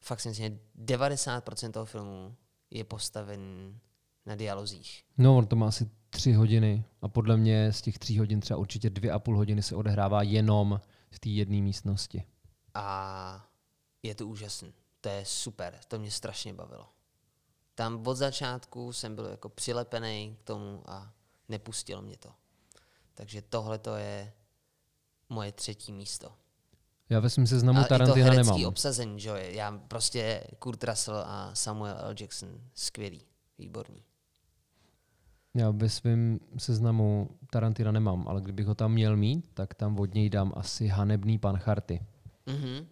[0.00, 2.36] fakt si myslím, že 90% toho filmu
[2.70, 3.40] je postaven
[4.26, 5.04] na dialozích.
[5.18, 8.58] No, on to má asi tři hodiny a podle mě z těch tří hodin třeba
[8.58, 12.24] určitě dvě a půl hodiny se odehrává jenom v té jedné místnosti.
[12.74, 13.48] A
[14.02, 14.74] je to úžasný.
[15.00, 15.78] To je super.
[15.88, 16.88] To mě strašně bavilo.
[17.74, 21.12] Tam od začátku jsem byl jako přilepený k tomu a
[21.48, 22.32] nepustilo mě to.
[23.14, 24.32] Takže tohle to je
[25.28, 26.32] moje třetí místo.
[27.08, 28.64] Já ve svém seznamu Ale i to Tarantina herecký nemám.
[28.68, 32.14] obsazení, že jo, já prostě Kurt Russell a Samuel L.
[32.20, 33.22] Jackson, skvělý,
[33.58, 34.04] výborný.
[35.54, 40.14] Já ve svém seznamu Tarantina nemám, ale kdybych ho tam měl mít, tak tam od
[40.14, 42.00] něj dám asi hanebný pan Charty.
[42.46, 42.86] Mhm.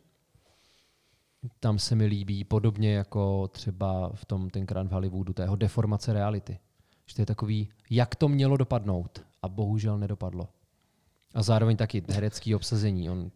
[1.61, 6.12] Tam se mi líbí podobně jako třeba v tom tenkrát v Hollywoodu, to jeho deformace
[6.12, 6.59] reality.
[7.07, 10.48] Že to je takový, jak to mělo dopadnout a bohužel nedopadlo.
[11.35, 13.31] A zároveň taky herecký obsazení, on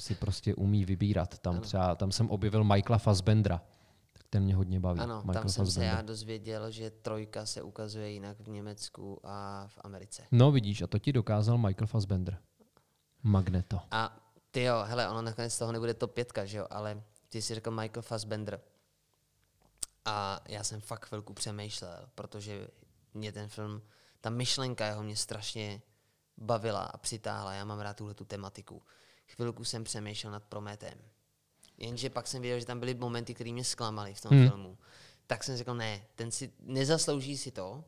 [0.00, 1.38] si prostě umí vybírat.
[1.38, 3.77] Tam třeba, tam jsem objevil Michaela Fassbendera, tak
[4.30, 5.00] ten mě hodně baví.
[5.00, 9.66] Ano, Michael tam jsem se já dozvěděl, že trojka se ukazuje jinak v Německu a
[9.68, 10.26] v Americe.
[10.32, 12.38] No vidíš, a to ti dokázal Michael Fassbender.
[13.22, 13.80] Magneto.
[13.90, 17.42] A ty jo, hele, ono nakonec z toho nebude top pětka, že jo, ale ty
[17.42, 18.60] jsi řekl Michael Fassbender.
[20.04, 22.68] A já jsem fakt chvilku přemýšlel, protože
[23.14, 23.82] mě ten film,
[24.20, 25.82] ta myšlenka jeho mě strašně
[26.36, 27.52] bavila a přitáhla.
[27.52, 28.82] Já mám rád tuhle tu tematiku.
[29.26, 30.98] Chvilku jsem přemýšlel nad Prometem.
[31.78, 34.48] Jenže pak jsem věděl, že tam byly momenty, které mě zklamaly v tom Hmm.
[34.48, 34.78] filmu.
[35.26, 37.84] Tak jsem řekl, ne, ten si nezaslouží si to,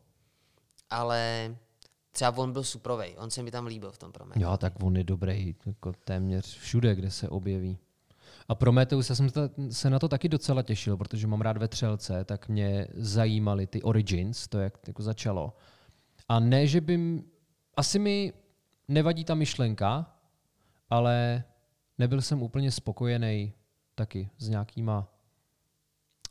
[0.90, 1.56] ale
[2.12, 4.40] třeba on byl suprovej, on se mi tam líbil v tom Prometu.
[4.40, 7.78] Jo, tak on je dobrý jako téměř všude, kde se objeví.
[8.48, 9.28] A Prometheus, já jsem
[9.70, 13.82] se na to taky docela těšil, protože mám rád ve třelce, tak mě zajímaly ty
[13.82, 15.52] origins, to jak jako začalo.
[16.28, 16.94] A ne, že by...
[16.94, 17.24] m-
[17.76, 18.32] Asi mi
[18.88, 20.16] nevadí ta myšlenka,
[20.90, 21.44] ale
[21.98, 23.52] nebyl jsem úplně spokojený
[23.94, 25.08] taky s nějakýma...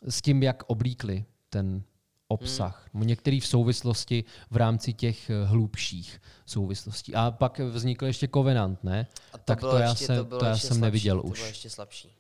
[0.10, 1.84] s tím, jak oblíkli ten
[2.28, 2.90] obsah.
[2.94, 3.08] Hmm.
[3.08, 7.16] Některý v souvislosti v rámci těch eh, hlubších souvislostí.
[7.16, 9.08] A pak vznikl ještě Covenant, ne?
[9.34, 11.38] A to tak to já ještě, jsem- to, to já jsem slabší, neviděl to už.
[11.40, 12.16] bylo ještě slabší.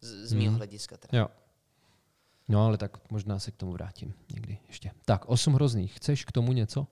[0.00, 0.54] Z, z mého Mhm.
[0.56, 1.18] hlediska teda.
[1.18, 1.28] Jo.
[2.48, 4.90] No, ale tak možná se k tomu vrátím někdy ještě.
[5.04, 5.96] Tak, osm hrozných.
[5.96, 6.86] Chceš k tomu něco?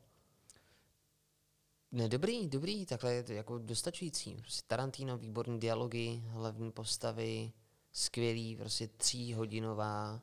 [1.93, 4.37] Ne, dobrý, dobrý, takhle je to jako dostačující.
[4.67, 7.53] Tarantino, výborný dialogy, hlavní postavy,
[7.93, 10.21] skvělý, prostě tříhodinová,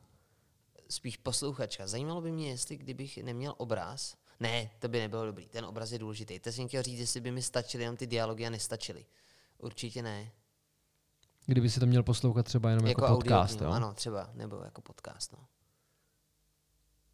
[0.88, 1.86] spíš posluchačka.
[1.86, 5.98] Zajímalo by mě, jestli kdybych neměl obraz, ne, to by nebylo dobrý, ten obraz je
[5.98, 6.38] důležitý.
[6.38, 9.06] Teď jsem chtěl říct, jestli by mi stačily jenom ty dialogy a nestačily.
[9.58, 10.32] Určitě ne.
[11.46, 13.76] Kdyby si to měl poslouchat třeba jenom jako, jako podcast, audioknihu, jo?
[13.76, 15.46] Ano, třeba, nebo jako podcast, no.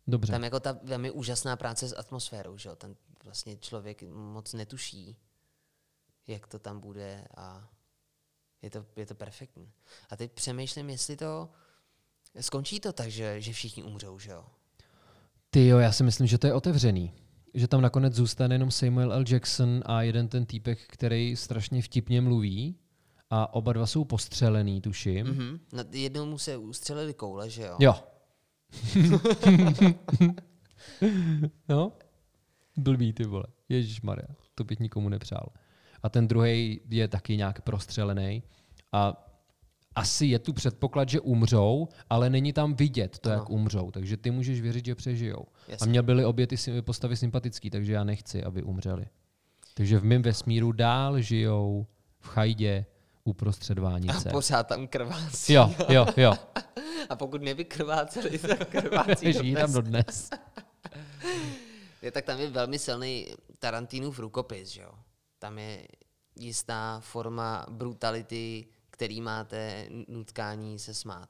[0.06, 0.32] Dobře.
[0.32, 2.76] Tam, jako ta, tam je úžasná práce s atmosférou, že jo?
[2.76, 5.16] Ten vlastně člověk moc netuší,
[6.26, 7.68] jak to tam bude a
[8.62, 9.70] je to, je to perfektní.
[10.10, 11.48] A teď přemýšlím, jestli to
[12.40, 14.44] skončí to tak, že, že všichni umřou, že jo?
[15.50, 17.12] Ty jo, já si myslím, že to je otevřený.
[17.54, 19.24] Že tam nakonec zůstane jenom Samuel L.
[19.28, 22.78] Jackson a jeden ten týpek, který strašně vtipně mluví
[23.30, 25.26] a oba dva jsou postřelený, tuším.
[25.26, 25.32] Mm.
[25.32, 25.60] Mhm.
[25.72, 27.76] No, jednou mu se ustřelili koule, že jo?
[27.80, 27.94] Jo.
[31.68, 31.92] no,
[32.76, 33.44] blbý ty vole.
[33.68, 35.48] Ježíš Maria, to bych nikomu nepřál.
[36.06, 38.42] A ten druhý je taky nějak prostřelený
[38.92, 39.26] a
[39.94, 43.38] asi je tu předpoklad, že umřou, ale není tam vidět to, Ano.
[43.38, 43.90] jak umřou.
[43.90, 45.42] Takže ty můžeš věřit, že přežijou.
[45.68, 45.86] A Jasně.
[45.90, 49.06] mě byly obě ty postavy sympatický, takže já nechci, aby umřeli.
[49.74, 51.86] Takže v mém vesmíru dál žijou
[52.20, 52.86] v chajdě
[53.24, 54.30] uprostřed A vánice.
[54.30, 55.52] pořád tam krvácí.
[55.52, 56.32] Jo, jo, jo.
[57.08, 60.30] A pokud nevykrváceli, tak krvácí Žijí tam dodnes.
[62.02, 63.26] Je, tak tam je velmi silný
[63.58, 64.90] Tarantinův rukopis, že jo?
[65.38, 65.88] Tam je
[66.36, 71.28] jistá forma brutality, který máte nutkání se smát.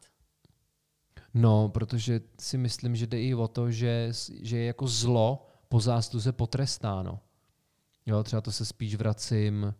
[1.34, 5.80] No, protože si myslím, že jde i o to, že, že je jako zlo po
[5.80, 7.20] zásluze potrestáno.
[8.06, 9.74] Jo, třeba to se spíš vracím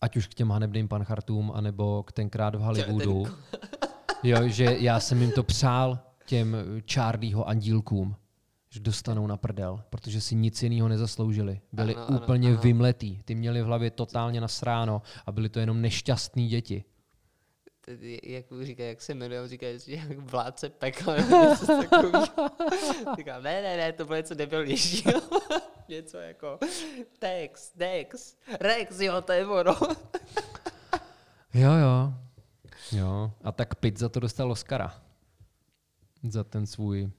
[0.00, 3.24] ať už k těm hanebným panchartům, anebo k tenkrát v Hollywoodu.
[4.22, 6.56] Jo, že já jsem jim to přál, těm
[6.92, 8.16] Charlieho andílkům,
[8.74, 11.60] že dostanou na prdel, protože si nic jiného nezasloužili.
[11.72, 12.54] Byli Ano, úplně ano.
[12.58, 12.62] ano.
[12.62, 13.22] vymletý.
[13.22, 16.84] Ty měli v hlavě totálně nasráno a byli to jenom nešťastní děti.
[18.22, 21.16] Jak říká, jak se jmenuje, on říká, že jak vládce pekla.
[23.16, 25.20] Říká, ne, ne, ne, to bylo něco debilnějšího.
[25.88, 26.58] něco jako
[27.18, 29.76] Tex, Dex, Rex, jo, to je ono.
[31.54, 32.14] Jo, jo.
[32.92, 33.32] Jo.
[33.44, 35.02] A tak Pitt za to dostal Oscara.
[36.28, 37.10] Za ten svůj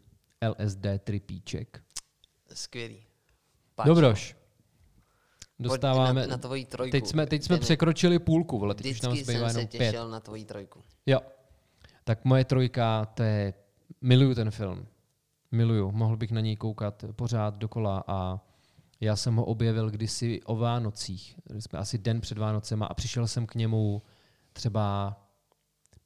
[0.49, 1.83] LSD tripíček.
[2.53, 3.05] Skvělý.
[3.85, 4.33] Dobroš.
[4.33, 4.39] Pojď
[5.59, 6.21] Dostáváme...
[6.21, 6.91] na, na tvoji trojku.
[6.91, 9.67] teď jsme, teď jsme Ten- překročili půlku, vole, teď už nám zbývá jsem se jenom
[9.67, 9.91] pět.
[9.91, 10.81] těšil na tvoji trojku.
[11.05, 11.19] Jo.
[12.03, 13.53] Tak moje trojka, to je...
[14.01, 14.87] Miluju ten film.
[15.51, 15.91] Miluju.
[15.91, 18.39] Mohl bych na něj koukat pořád dokola a
[19.01, 21.35] já jsem ho objevil kdysi o Vánocích.
[21.59, 24.01] Jsme asi den před Vánocema a přišel jsem k němu
[24.53, 25.15] třeba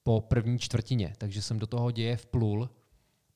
[0.04, 2.70] po první čtvrtině, takže jsem do toho děje vplul,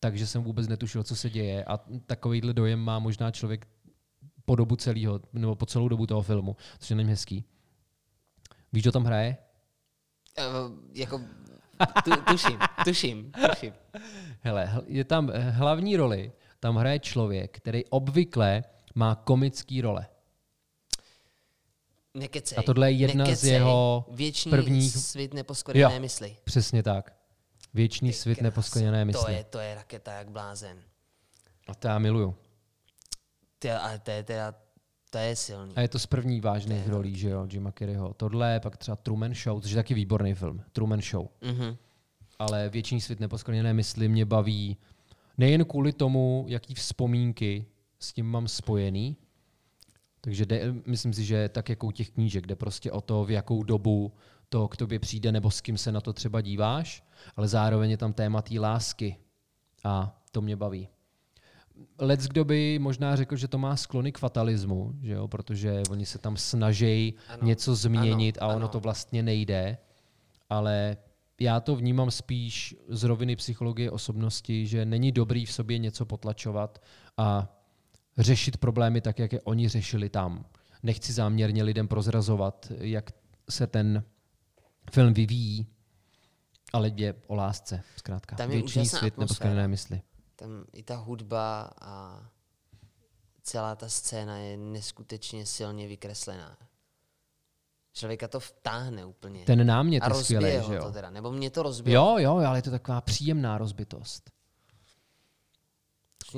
[0.04, 3.68] takže jsem vůbec netušil, co se děje a takovýhle dojem má možná člověk
[4.46, 7.46] po dobu celého, nebo po celou dobu toho filmu, což je není hezký.
[8.74, 9.38] Víš, kdo tam hraje?
[10.39, 11.22] Uh, jako,
[12.04, 13.74] tu, tuším, tuším, tuším.
[14.42, 18.63] Hele, je tam eh, hlavní roli, tam hraje člověk, který obvykle
[18.96, 20.08] má komický role.
[22.13, 22.58] Nekecej.
[22.58, 23.50] A tohle je jedna z nekecej.
[23.52, 26.00] jeho Věčný prvních- svit neposkorené Jo.
[26.00, 26.38] mysli.
[26.44, 27.16] Přesně tak.
[27.73, 29.33] Věčný Ty svit krása, neposkleněné To mysli.
[29.33, 30.77] je, to je raketa jak blázen.
[31.67, 32.36] A to já miluju.
[33.59, 34.55] Ty, ale to je teda,
[35.09, 35.75] to je silný.
[35.75, 38.13] A je to z prvních vážných rolí, že jo, Jima Carreyho.
[38.13, 40.63] Tohle, pak třeba Truman Show, což je taky výborný film.
[40.71, 41.27] Truman Show.
[41.41, 41.77] Mhm.
[42.39, 44.77] Ale Věčný svět neposkleněné mysli mě baví
[45.38, 47.65] nejen kvůli tomu, jaký vzpomínky
[47.99, 49.17] s tím mám spojený,
[50.21, 53.31] takže jde, myslím si, že tak jako u těch knížek, jde prostě o to, v
[53.31, 54.13] jakou dobu
[54.49, 57.03] to k tobě přijde, nebo s kým se na to třeba díváš,
[57.36, 59.17] ale zároveň je tam téma té lásky
[59.83, 60.88] a to mě baví.
[61.99, 65.27] Lec, kdo by možná řekl, že to má sklony k fatalismu, že jo?
[65.27, 68.67] protože oni se tam snaží Ano, něco změnit ano, a ono ano.
[68.67, 69.77] to vlastně nejde,
[70.49, 70.97] ale
[71.39, 76.81] já to vnímám spíš z roviny psychologie osobnosti, že není dobrý v sobě něco potlačovat
[77.17, 77.57] a
[78.17, 80.45] řešit problémy tak, jak je oni řešili tam.
[80.83, 83.12] Nechci záměrně lidem prozrazovat, jak
[83.49, 84.03] se ten
[84.91, 85.67] film vyvíjí,
[86.73, 88.36] ale je o lásce, zkrátka.
[88.36, 89.21] Tam je Věčný svět atmosféra.
[89.23, 90.01] neposkleněné mysli.
[90.36, 92.23] Tam i ta hudba a
[93.43, 96.57] celá ta scéna je neskutečně silně vykreslená.
[97.93, 99.45] Člověka to vtáhne úplně.
[99.45, 100.91] Ten námět a je skvělý, že to jo?
[100.91, 101.09] teda.
[101.09, 102.17] Nebo mě to rozbilo.
[102.17, 104.31] Jo, jo, ale je to taková příjemná rozbitost.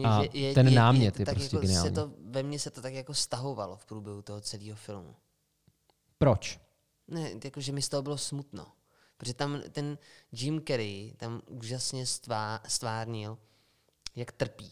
[0.06, 1.90] A že ten námět to je tak prostě jako geniální.
[1.90, 5.16] Se to, ve mně se to tak jako stahovalo v průběhu toho celého filmu.
[6.18, 6.60] Proč?
[7.08, 8.68] Ne, jako, že mi z toho bylo smutno.
[9.18, 9.98] Protože tam ten
[10.32, 13.38] Jim Carrey tam úžasně stvá, stvárnil,
[14.16, 14.72] jak trpí,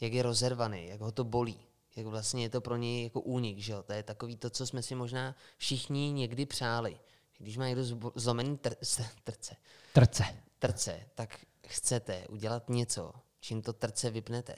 [0.00, 1.60] jak je rozervaný, jak ho to bolí.
[1.96, 3.82] Jak vlastně je to pro něj jako únik, že jo?
[3.82, 7.00] To je takový to, co jsme si možná všichni někdy přáli.
[7.38, 7.82] Když má někdo
[8.14, 8.76] zlomený tr-
[9.24, 9.56] trce,
[9.92, 10.24] Trce.
[10.58, 14.56] trce, tak chcete udělat něco, čím to trce vypnete.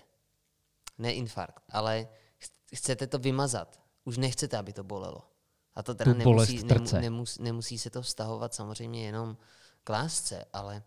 [0.98, 2.08] Ne infarkt, ale
[2.44, 3.80] ch- chcete to vymazat.
[4.04, 5.29] Už nechcete, aby to bolelo.
[5.74, 7.00] A to teda nemusí, v trce.
[7.00, 9.36] nemus, nemusí se to vztahovat samozřejmě jenom
[9.84, 10.82] k lásce, ale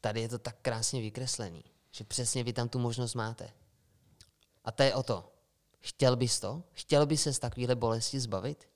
[0.00, 3.50] tady je to tak krásně vykreslený, že přesně vy tam tu možnost máte.
[4.64, 5.32] A to je o to.
[5.80, 6.62] Chtěl bys to?
[6.72, 8.68] Chtěl bys se z takovéhle bolesti zbavit?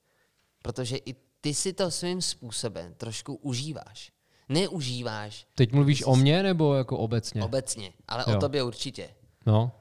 [0.61, 4.11] Protože i ty si to svým způsobem trošku užíváš.
[4.49, 7.43] Neužíváš Teď mluvíš o mně nebo jako obecně?
[7.43, 8.37] obecně, ale Jo.
[8.37, 9.15] o tobě určitě.
[9.45, 9.71] No,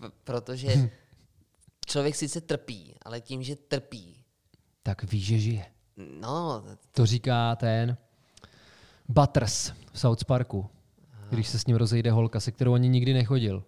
[0.00, 0.90] P- protože
[1.86, 4.13] člověk sice trpí, ale tím, že trpí,
[4.86, 5.66] tak víš, že žije.
[6.20, 7.96] no, To říká ten
[9.08, 10.70] Butters v South Parku,
[11.30, 13.64] když se s ním rozejde holka, se kterou ani nikdy nechodil.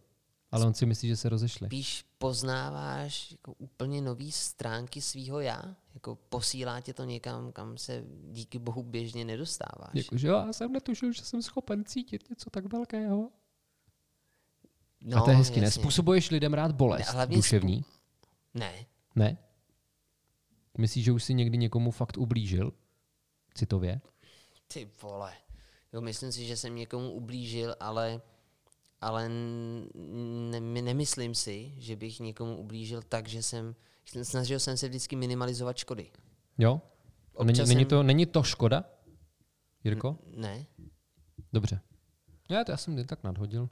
[0.51, 1.67] Ale on si myslí, že se rozešli.
[1.67, 5.63] spíš poznáváš jako úplně nový stránky svýho já,
[5.95, 9.95] jako posílá tě to někam, kam se díky bohu běžně nedostáváš.
[9.95, 13.31] Jakože já jsem netušil, že jsem schopen cítit něco tak velkého.
[15.01, 15.67] no, a to je hezky, ne?
[15.67, 15.83] jasně.
[15.83, 17.85] Způsobuješ lidem rád bolest Ne, duševní?
[18.55, 18.73] Ne,
[19.15, 19.37] Ne?
[20.79, 22.73] Myslíš, že už si někdy někomu fakt ublížil?
[23.55, 24.01] Citově?
[24.69, 25.33] ty vole.
[25.93, 28.21] Jo, myslím si, že jsem někomu ublížil, ale,
[29.01, 29.89] ale n-
[30.51, 33.75] ne, nemyslím si, že bych někomu ublížil tak, že jsem,
[34.23, 36.11] snažil jsem se vždycky minimalizovat škody.
[36.59, 36.81] Jo?
[37.39, 38.85] Není, Občas není, jsem- to, není to škoda?
[39.85, 40.19] Jirko?
[40.37, 40.67] Ne.
[41.53, 41.81] Dobře.
[42.49, 43.69] Já, to já jsem jen tak nadhodil.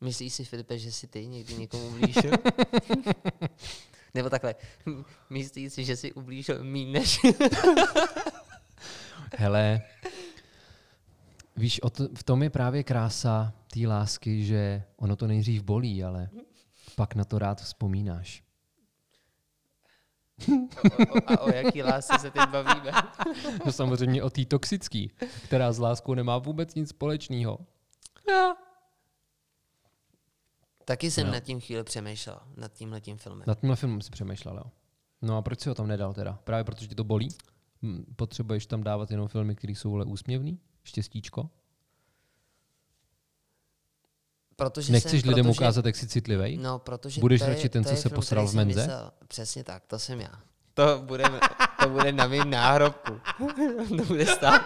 [0.00, 2.30] Myslíš si, Filipe, že jsi ty někdy někomu ublížil?
[4.14, 4.54] Nebo takhle,
[5.30, 7.20] myslíš si, že jsi ublížil míň než...
[9.36, 9.82] Hele,
[11.56, 11.80] víš,
[12.14, 16.28] v tom je právě krása té lásky, že ono to nejdřív bolí, ale
[16.96, 18.42] pak na to rád vzpomínáš.
[20.48, 22.90] o, o, a o jaký lásce se teď bavíme?
[23.66, 25.10] No samozřejmě o té toxický,
[25.44, 27.58] která s láskou nemá vůbec nic společného.
[30.84, 31.32] Taky jsem No.
[31.32, 33.44] nad tím chvíli přemýšlel, nad tímhletím filmem.
[33.46, 34.64] Nad tímhle filmem si přemýšlel, jo.
[35.22, 36.38] No a proč si ho tam nedal teda?
[36.44, 37.28] Právě protože ti to bolí?
[37.82, 40.58] Hm, Potřebuješ tam dávat jenom filmy, které jsou ale úsměvný?
[40.84, 41.50] Štěstíčko?
[44.56, 46.56] Protože Nechceš jsem, lidem protože, ukázat, jak jsi citlivej?
[46.58, 48.80] No, protože Budeš to je, radši ten, to co se film, posral v menze?
[48.80, 50.30] Myslel, přesně tak, to jsem já.
[50.74, 51.24] To bude,
[51.82, 53.20] to bude na mém náhrobku.
[53.98, 54.62] to bude stát.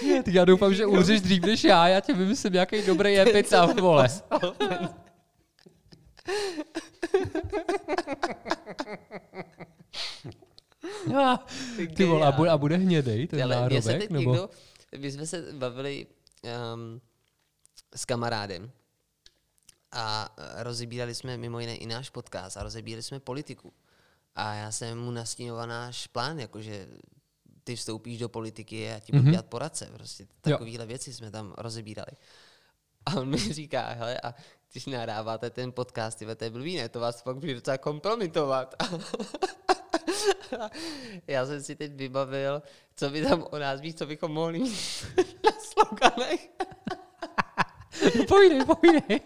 [0.00, 4.08] Ty já doufám, že umřeš dřív než já, já tě vymyslím nějaký dobrý epitaf, vole.
[11.12, 11.38] Já,
[11.96, 13.98] ty vole, a bude, a bude hnědej ten Ale se nárobek?
[14.00, 14.32] teď Nebo?
[14.32, 14.50] někdo,
[14.98, 16.06] my jsme se bavili
[16.74, 17.00] um,
[17.96, 18.70] s kamarádem
[19.92, 23.72] a rozebírali jsme mimo jiné i náš podcast a rozebírali jsme politiku.
[24.34, 26.88] A já jsem mu nastínoval náš plán, jakože
[27.68, 29.30] ty vstoupíš do politiky a ti budu Mhm.
[29.32, 29.86] dělat poradce.
[29.92, 32.10] Prostě takovéhle věci jsme tam rozebírali.
[33.06, 34.34] A on mi říká, hele, a
[34.72, 36.88] když nahráváte ten podcast, tyhle, to je blbý, ne?
[36.88, 38.74] To vás pak bude docela kompromitovat.
[41.26, 42.62] Já jsem si teď vybavil,
[42.96, 45.04] co by tam o nás víš, co bychom mohli mít
[45.44, 46.48] na sloganech.
[48.18, 49.20] No, povídej, povídej.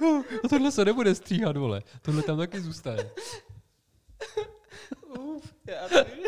[0.00, 0.24] No
[0.68, 1.82] tohle se nebude stříhat, vole.
[2.02, 3.10] Tohle tam taky zůstane.
[5.18, 6.10] Uf, já tady...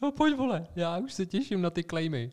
[0.00, 0.66] No pojď, vole.
[0.76, 2.32] Já už se těším na ty claimy.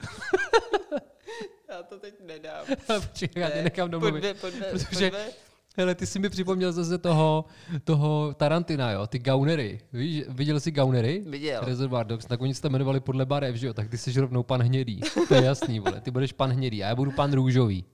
[1.68, 2.66] já to teď nedám.
[2.86, 4.20] Počkej, já tě Ne, nechám domluvit.
[4.20, 5.47] Pojďme, pojďme, Protože- pojďme.
[5.78, 7.44] Hele, ty jsi mi připomněl zase toho,
[7.84, 9.80] toho Tarantina, jo, ty gaunery.
[9.92, 11.22] Víš, viděl jsi gaunery?
[11.26, 11.60] Viděl.
[11.64, 14.42] Reservoir Dogs, tak oni se tam jmenovali podle barev, že jo, tak ty jsi rovnou
[14.42, 15.00] pan hnědý.
[15.28, 17.84] To je jasný, vole, ty budeš pan hnědý a já budu pan růžový.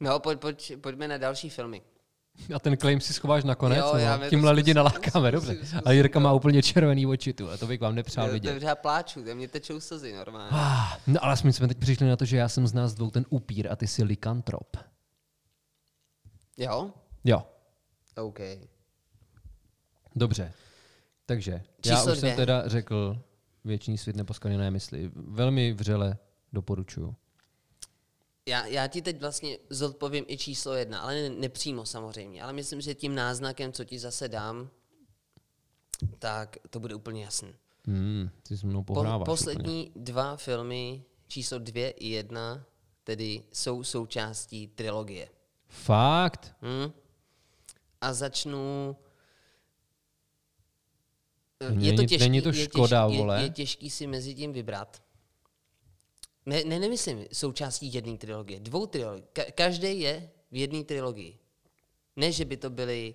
[0.00, 1.82] No, pojď, pojď, pojďme na další filmy.
[2.54, 5.54] A ten claim si schováš nakonec, Jo, já tímhle lidi zkusím, nalákáme, zkusím, dobře.
[5.66, 6.36] zkusím, A Jirka má jo.
[6.36, 8.50] úplně červený oči, tu, a to bych vám nepřál Jo, vidět.
[8.52, 10.48] Dobře, já pláču, mě tečou slzy normálně.
[10.52, 13.24] Ah, No ale jsme teď přišli na to, že já jsem z nás dvou ten
[13.30, 14.76] upír a ty jsi likantrop.
[16.56, 16.90] Jo?
[17.24, 17.46] Jo,
[18.16, 18.38] OK.
[20.16, 20.52] dobře.
[21.26, 21.52] Takže,
[21.86, 22.30] já Číslo už dvě.
[22.30, 23.22] jsem teda řekl
[23.64, 25.10] věčný svět neposkaněné mysli.
[25.14, 26.18] Velmi vřele
[26.52, 27.16] doporučuju.
[28.46, 32.42] Já, já ti teď vlastně zodpovím i číslo jedna, ale ne, nepřímo samozřejmě.
[32.42, 34.70] Ale myslím, že tím náznakem, co ti zase dám,
[36.18, 37.54] tak to bude úplně jasný.
[37.86, 39.32] Hmm, ty se mnou Po, pohráváš úplně.
[39.32, 42.64] poslední dva filmy, číslo dvě i jedna,
[43.04, 45.28] tedy jsou součástí trilogie.
[45.72, 46.54] Fakt?
[46.62, 46.92] Hm?
[48.00, 48.96] A začnu...
[51.70, 53.38] Není- není to je škoda, těžký, vole.
[53.38, 55.02] Je, je těžký si mezi tím vybrat.
[56.46, 59.24] Ne, ne, nemyslím součástí jedné trilogie, dvou trilogie.
[59.32, 61.38] Ka- každý je v jedné trilogii.
[62.16, 63.14] Ne, že by to byly,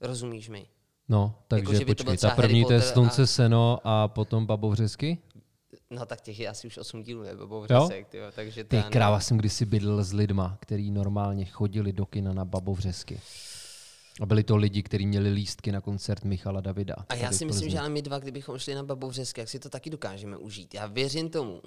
[0.00, 0.66] rozumíš mi?
[1.08, 5.18] No, takže Jako, to počkej, ta první to je Slunce, a- seno a potom Babovřesky?
[5.92, 7.46] No tak těch je asi už osm dílů, nebo Jo?
[7.48, 8.90] bouřesek, tyjo, takže to Ty nevím.
[8.92, 13.20] kráva jsem kdysi bydlel s lidma, který normálně chodili do kina na Babovřesky.
[14.20, 16.94] A byli to lidi, kteří měli lístky na koncert Michala Davida.
[17.08, 19.68] A já si myslím, že ale my dva, kdybychom šli na Babovřesky, jak si to
[19.68, 20.74] taky dokážeme užít.
[20.74, 21.62] Já věřím tomu,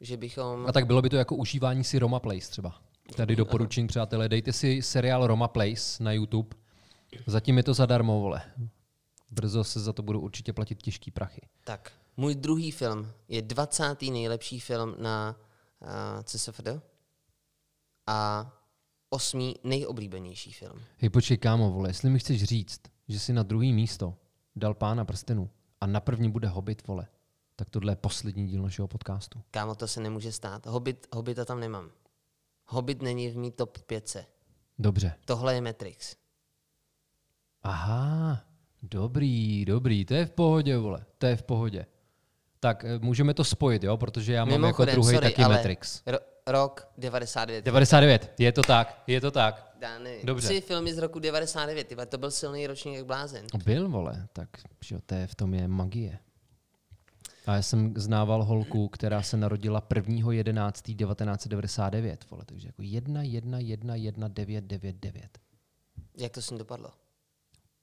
[0.00, 0.66] že bychom...
[0.66, 2.80] A tak bylo by to jako užívání si Roma Place třeba.
[3.16, 6.56] Tady doporučení, přátelé, dejte si seriál Roma Place na YouTube.
[7.26, 8.42] Zatím je to zadarmo, vole.
[9.30, 11.40] Brzo se za to budou určitě platit těžký prachy.
[11.64, 14.02] Tak, můj druhý film je 20.
[14.02, 15.36] nejlepší film na
[15.80, 15.88] uh,
[16.22, 16.68] CSFD
[18.06, 18.50] a
[19.10, 20.80] osmý nejoblíbenější film.
[20.98, 24.14] Hej, počkej, kámo, vole, jestli mi chceš říct, že si na druhý místo
[24.56, 25.50] dal pána prstenu
[25.80, 27.06] a na první bude Hobbit, vole,
[27.56, 29.42] tak tohle je poslední díl našeho podcastu.
[29.50, 30.66] Kámo, to se nemůže stát.
[30.66, 31.90] Hobbit, Hobbita tam nemám.
[32.66, 34.26] Hobbit není v mý top 5.
[34.78, 35.14] Dobře.
[35.24, 36.16] Tohle je Matrix.
[37.62, 38.44] Aha,
[38.82, 41.86] dobrý, dobrý, to je v pohodě, vole, to je v pohodě.
[42.64, 46.02] Tak eh, můžeme to spojit, jo, protože já mám jako druhý sorry, taky Matrix.
[46.06, 47.64] Ro- rok 99.
[47.64, 49.72] 99, je to tak, je to tak.
[49.80, 50.20] Dány.
[50.24, 50.48] Dobře.
[50.48, 53.46] Tři filmy z roku 99, tyba, to byl silný ročník jak blázen.
[53.64, 54.48] Byl, vole, tak
[54.84, 56.18] že jo, to je, v tom je magie.
[57.46, 63.94] A já jsem znával holku, která se narodila 1.11.1999, vole, takže jako 1, 1, 1,
[63.94, 65.38] 1, 9, 9, 9.
[66.16, 66.90] Jak to s ním dopadlo?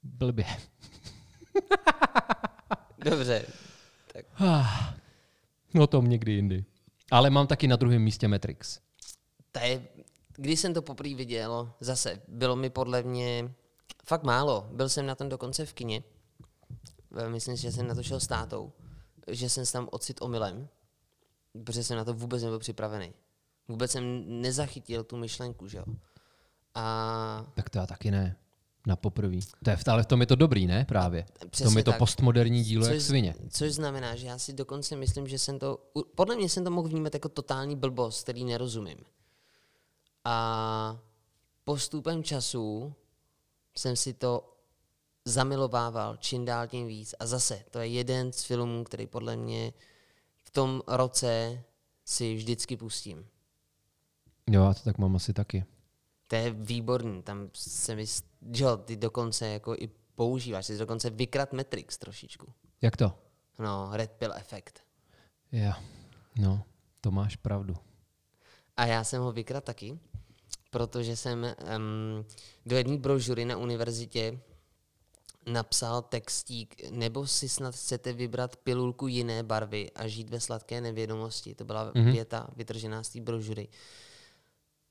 [0.02, 0.46] Blbě.
[3.04, 3.46] Dobře.
[5.74, 6.64] No tom někdy jindy.
[7.10, 8.80] Ale mám taky na druhém místě Matrix.
[9.52, 9.82] To je,
[10.36, 13.54] když jsem to poprvé viděl, zase, bylo mi podle mě
[14.06, 14.68] fakt málo.
[14.72, 16.02] Byl jsem na tom dokonce v kině.
[17.16, 18.72] Eh, Myslím si, že jsem na to šel s tátou.
[19.28, 20.68] Že jsem se tam ocit omylem,
[21.64, 23.12] protože jsem na to vůbec nebyl připravený.
[23.68, 25.84] Vůbec jsem nezachytil tu myšlenku, že jo.
[26.74, 28.36] A Tak to já taky ne.
[28.86, 29.40] Na poprví.
[29.64, 30.84] To je, v- ale v tom je to dobrý, ne?
[30.84, 31.22] Právě.
[31.22, 31.98] V tom Přesně je to tak.
[31.98, 33.34] postmoderní dílo jak Což- svině.
[33.50, 35.78] Což znamená, že já si dokonce myslím, že jsem to,
[36.14, 38.98] podle mě jsem to mohl vnímat jako totální blbost, který nerozumím.
[40.24, 40.98] A
[41.64, 42.94] postupem času
[43.76, 44.56] jsem si to
[45.24, 47.14] zamilovával čím dál tím víc.
[47.20, 49.72] A zase, to je jeden z filmů, který podle mě
[50.42, 51.62] v tom roce
[52.04, 53.26] si vždycky pustím.
[54.50, 55.64] Jo, já to tak mám asi taky.
[56.32, 58.06] To je výborný, tam se mi,
[58.52, 62.52] že jo, ty dokonce jako i používáš, ty jsi dokonce vykrat Matrix trošičku.
[62.82, 63.12] Jak to?
[63.58, 64.82] No, Red Pill efekt.
[65.52, 65.72] Jo.
[66.38, 66.64] No,
[67.00, 67.74] to máš pravdu.
[68.76, 69.98] A já jsem ho vykrat taky,
[70.70, 72.24] protože jsem um,
[72.66, 74.40] do jedné brožury na univerzitě
[75.46, 81.54] napsal textík, nebo si snad chcete vybrat pilulku jiné barvy a žít ve sladké nevědomosti.
[81.54, 82.12] To byla mm-hmm.
[82.12, 83.68] věta vytržená z té brožury.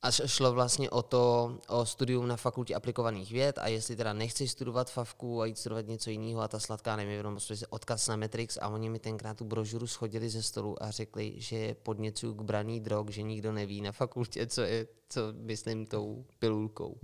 [0.03, 4.51] A šlo vlastně o to, o studium na fakultě aplikovaných věd a jestli teda nechceš
[4.51, 8.57] studovat favku a jít studovat něco jiného a ta sladká nevědomost, prostě odkaz na Matrix
[8.61, 12.79] a oni mi tenkrát tu brožuru schodili ze stolu a řekli, že podněcuju k braní
[12.79, 16.97] drog, že nikdo neví na fakultě, co je, co myslím tou pilulkou.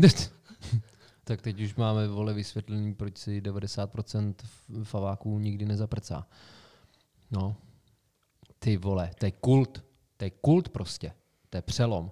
[1.24, 4.34] tak teď už máme vole vysvětlení, proč si 90%
[4.84, 6.28] faváků nikdy nezaprcá.
[7.32, 7.56] No.
[8.60, 9.84] Ty vole, to je kult.
[10.18, 11.14] To je kult prostě.
[11.50, 12.12] To je přelom.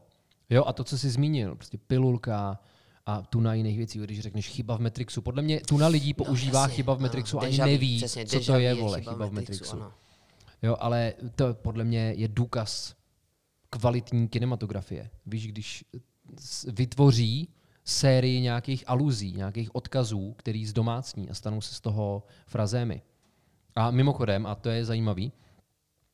[0.50, 2.60] Jo, a to, co jsi zmínil, prostě pilulka
[3.06, 5.22] a tu na jiných věcí, když řekneš chyba v Matrixu.
[5.22, 8.26] Podle mě tu na lidí no, používá no, chyba v Matrixu a ani neví, přesně,
[8.26, 9.74] co to je, vole, chyba, chyba v Matrixu.
[9.74, 9.92] Ano.
[10.64, 12.96] Jo, ale to podle mě je důkaz
[13.70, 15.10] kvalitní kinematografie.
[15.26, 15.86] Víš, když
[16.68, 17.50] vytvoří
[17.86, 23.02] sérii nějakých aluzí, nějakých odkazů, který zdomácní a stanou se z toho frazémy.
[23.76, 25.32] A mimochodem, a to je zajímavý,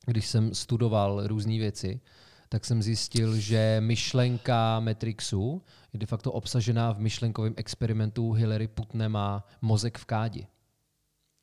[0.05, 2.01] když jsem studoval různé věci,
[2.51, 5.61] tak jsem zjistil, že myšlenka Matrixu
[5.93, 10.47] je de facto obsažená v myšlenkovém experimentu Hillary Putnama Mozek v kádi.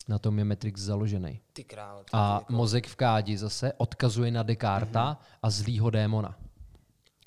[0.08, 1.40] Na tom je Matrix založený.
[1.52, 2.52] Ty král, a jako...
[2.52, 5.38] mozek v kádi zase odkazuje na Descarta mm-hmm.
[5.42, 6.38] a zlýho démona.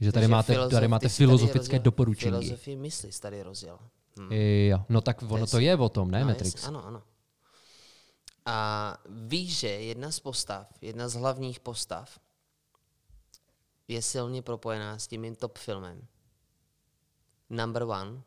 [0.01, 2.31] Že tady máte, tady máte filozofické rozjel, doporučení.
[2.31, 3.79] Filozofii mysli tady rozjel.
[4.17, 4.31] Hmm.
[4.67, 6.53] Jo, no tak ono to je o tom, ne, no, Matrix?
[6.53, 7.01] Jest, ano, ano.
[8.45, 12.19] A víš, že jedna z postav, jedna z hlavních postav
[13.87, 16.07] je silně propojená s tím top filmem.
[17.49, 18.21] Number one.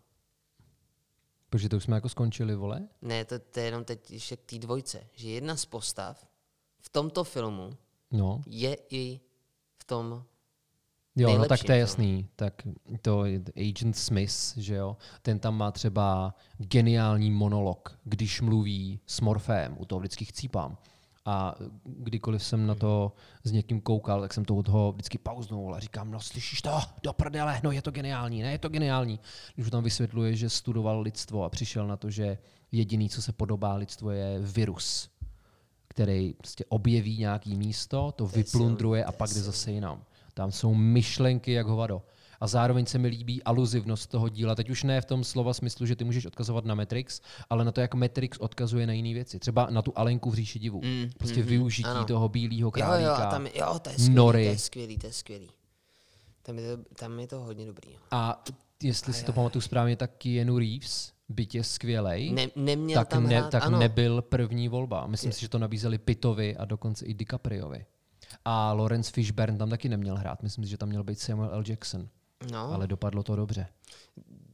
[1.51, 2.89] Protože to už jsme jako skončili, vole?
[3.03, 5.07] Ne, to, to je jenom teď ještě k té dvojce.
[5.13, 6.29] Že jedna z postav
[6.81, 7.71] v tomto filmu
[8.11, 8.43] no.
[8.47, 9.21] je i
[9.77, 10.25] v tom
[11.17, 12.29] Jo, no tak to je jasný.
[12.37, 12.63] Tak
[13.03, 19.21] to je Agent Smith, že jo, ten tam má třeba geniální monolog, když mluví s
[19.21, 20.79] Morfem, u toho vždycky chcípám.
[21.27, 21.55] A
[21.85, 23.13] kdykoliv jsem na to
[23.45, 26.71] s někým koukal, tak jsem to od toho vždycky pauznul a říkám, no slyšíš to,
[27.03, 29.21] do prdele, no je to geniální, ne, je to geniální.
[29.55, 32.39] Když tam vysvětluje, že studoval lidstvo a přišel na to, že
[32.73, 35.11] jediný, co se podobá lidstvu, je virus,
[35.89, 40.05] který prostě objeví nějaký místo, to vyplundruje a pak jde zase jinam.
[40.35, 42.03] Tam jsou myšlenky jak hovado.
[42.45, 44.55] A zároveň se mi líbí aluzivnost toho díla.
[44.55, 47.21] Teď už ne v tom slova smyslu, že ty můžeš odkazovat na Matrix,
[47.51, 49.39] ale na to, jak Matrix odkazuje na jiné věci.
[49.39, 50.81] Třeba na tu Alenku v říši divu.
[50.85, 52.05] Mm, prostě mm, využití ano.
[52.05, 53.11] toho bílého králíka.
[53.11, 54.45] Jo, jo, tam, jo, to je skvělý, nory.
[54.45, 55.51] to je skvělý, to je skvělý.
[56.43, 57.91] Tam je to, tam je to hodně dobrý.
[58.11, 58.45] A
[58.83, 61.13] jestli a si to pamatuju správně, tak Keanu Reeves,
[61.53, 63.79] je skvělej, ne, neměl tak, tam ne, hrát, tak ano.
[63.79, 65.07] nebyl první volba.
[65.07, 65.35] Myslím je.
[65.35, 67.87] si, že to nabízeli Pitovi a dokonce i DiCapriovi.
[68.45, 70.43] A Lawrence Fishburne tam taky neměl hrát.
[70.43, 71.63] Myslím si, že tam měl být Samuel L.
[71.67, 72.09] Jackson.
[72.53, 72.73] No.
[72.73, 73.67] Ale dopadlo to dobře.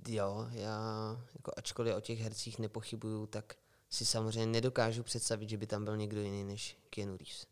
[0.08, 3.54] Jo, já jako ačkoliv o těch hercích nepochybuju, tak
[3.90, 7.46] si samozřejmě nedokážu představit, že by tam byl někdo jiný než Keanu Reeves.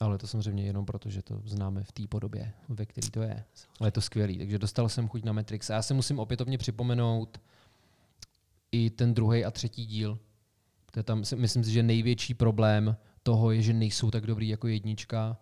[0.00, 3.44] Ale to samozřejmě jenom proto, že to známe v té podobě, ve které to je.
[3.80, 4.38] Ale je to skvělý.
[4.38, 5.70] Takže dostal jsem chuť na Matrix.
[5.70, 7.40] A já se musím opětovně připomenout
[8.72, 10.18] i ten druhý a třetí díl.
[10.90, 14.68] To je tam, myslím si, že největší problém toho je, že nejsou tak dobrý jako
[14.68, 15.36] jednička.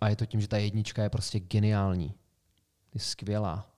[0.00, 2.14] A je to tím, že ta jednička je prostě geniální.
[2.96, 3.70] Je skvělá.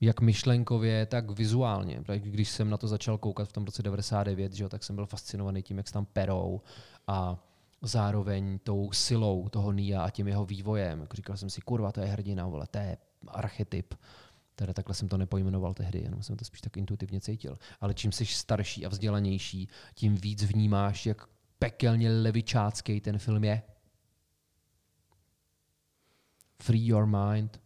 [0.00, 2.02] Jak myšlenkově, tak vizuálně.
[2.18, 5.06] Když jsem na to začal koukat v tom roce 99, že jo, tak jsem byl
[5.06, 6.60] fascinovaný tím, jak se tam perou
[7.06, 7.44] a
[7.82, 11.00] zároveň tou silou toho Nia a tím jeho vývojem.
[11.00, 12.96] Jako říkal jsem si, kurva, to je hrdina, vole, to je
[13.28, 13.94] archetyp.
[14.54, 17.58] Teda takhle jsem to nepojmenoval tehdy, jenom jsem to spíš tak intuitivně cítil.
[17.80, 21.26] Ale čím jsi starší a vzdělanější, tím víc vnímáš, jak
[21.58, 23.62] pekelně levičácký ten film je.
[26.62, 27.60] Free your mind.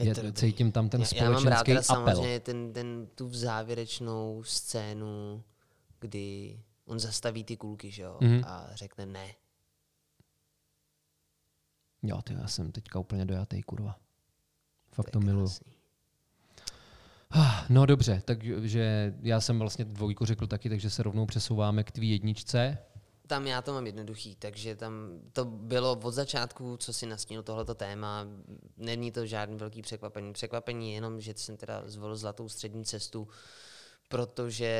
[0.00, 1.82] Je, je cítím tam ten společenský já, já mám rád apel.
[1.82, 5.44] samozřejmě ten, ten, tu závěrečnou scénu,
[6.00, 8.44] kdy on zastaví ty kulky, že jo, mm-hmm.
[8.46, 9.34] a řekne ne.
[12.02, 13.98] Jo, ty, já jsem teďka úplně dojatý, kurva.
[14.92, 15.48] Fakt to, to miluju.
[17.30, 21.92] Ah, no dobře, takže já jsem vlastně dvojku řekl taky, takže se rovnou přesouváme k
[21.92, 22.78] tvý jedničce.
[23.30, 27.74] Tam já to mám jednoduchý, takže tam to bylo od začátku, co si nastínil tohleto
[27.74, 28.26] téma.
[28.76, 30.32] Není to žádný velký překvapení.
[30.32, 33.28] Překvapení je jenom, že jsem teda zvolil zlatou střední cestu,
[34.08, 34.72] protože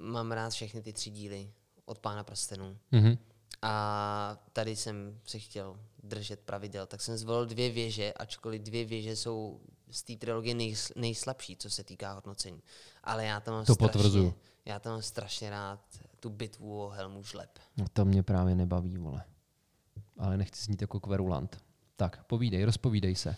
[0.00, 1.52] mám rád všechny ty tři díly
[1.84, 2.78] od Pána prstenů.
[2.92, 3.18] Mm-hmm.
[3.62, 9.16] A tady jsem se chtěl držet pravidel, tak jsem zvolil dvě věže, ačkoliv dvě věže
[9.16, 9.60] jsou
[9.90, 12.62] z té trilogie nej, nejslabší, co se týká hodnocení.
[13.04, 14.34] Ale já tam mám to strašně, potvrzuju.
[14.64, 15.80] Já tam mám strašně rád
[16.22, 17.50] tu bitvu o Helmu Žleb.
[17.76, 19.24] No to mě právě nebaví, vole.
[20.18, 21.62] Ale nechci znít jako kverulant.
[21.96, 23.36] Tak, povídej, rozpovídej se.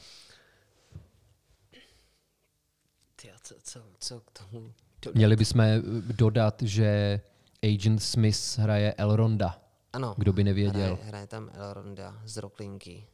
[3.17, 4.73] Ty, co, co, co k tomu
[5.15, 5.83] Měli bychom eh,
[6.13, 7.21] dodat, že
[7.63, 9.61] Agent Smith hraje Elronda.
[9.93, 10.15] Ano.
[10.19, 10.95] Kdo by nevěděl.
[10.95, 13.07] Hraje, hraje tam Elronda z Roklinky.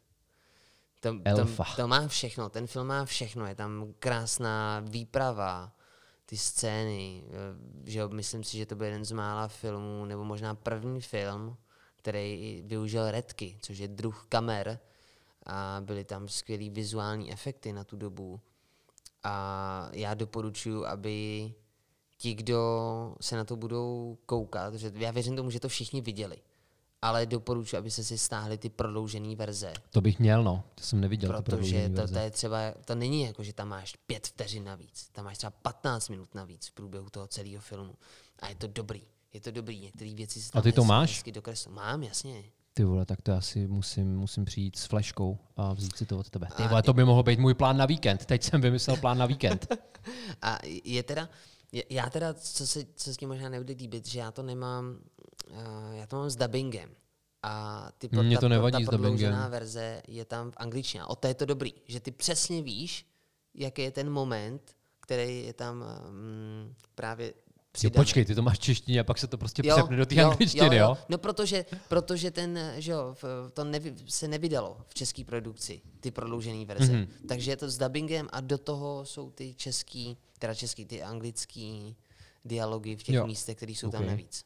[1.00, 1.64] To, Elfa.
[1.64, 3.46] To, to má všechno, ten film má všechno.
[3.46, 5.72] Je tam krásná výprava,
[6.30, 7.24] ty scény.
[7.26, 11.56] eh, Že myslím si, že to byl jeden z mála filmů, nebo možná první film,
[11.96, 14.78] který využil redky, což je druh kamer.
[15.46, 18.40] A byly tam skvělé vizuální efekty na tu dobu.
[19.24, 21.52] A já doporučuji, aby
[22.16, 22.60] ti, kdo
[23.20, 26.36] se na to budou koukat, že já věřím tomu, že to všichni viděli,
[27.02, 30.62] ale doporučuji, aby se si stáhli ty prodloužené verze, To bych měl, no.
[30.74, 32.14] To jsem neviděl, protože to, verze.
[32.14, 35.50] to, je třeba, to není jako, že tam máš pět vteřin navíc, tam máš třeba
[35.50, 37.94] 15 minut navíc v průběhu toho celého filmu.
[38.40, 41.10] A je to dobrý, je to dobrý, některé věci se tam ty to máš?
[41.10, 41.76] hezky dokreslují.
[41.76, 42.44] Mám, jasně.
[42.74, 46.30] Ty vole, tak to asi musím, musím přijít s fleškou a vzít si to od
[46.30, 46.48] tebe.
[46.56, 48.26] Ty A- vole, to by mohl být můj plán na víkend.
[48.26, 49.66] Teď jsem vymyslel plán na víkend.
[50.42, 51.28] A je teda,
[51.90, 54.98] já teda, co se, co s tím možná nebude líbit, že já to nemám,
[55.92, 56.90] já to mám s dubbingem.
[57.42, 59.00] A ty pro, ta, to nevadí ta s dubbingem.
[59.00, 61.04] prodloužená verze je tam v angličtině.
[61.04, 63.06] O to je to dobrý, že ty přesně víš,
[63.54, 67.32] jaký je ten moment, který je tam um, právě
[67.82, 70.22] Jo, počkej, ty to máš v češtině a pak se to prostě přepne do té
[70.24, 70.96] angličtiny, jo?
[71.08, 73.14] No protože, protože ten, že jo,
[73.54, 76.92] to nevy, se nevydalo v české produkci, ty prodloužené verze.
[76.92, 77.02] Mhm.
[77.02, 77.26] Mm-hmm.
[77.28, 81.96] Takže je to s dubbingem a do toho jsou ty český, teda český, ty anglický
[82.44, 83.20] dialogy v těch Jo.
[83.20, 83.26] jo.
[83.26, 84.08] místech, které jsou tam Ok.
[84.08, 84.44] navíc.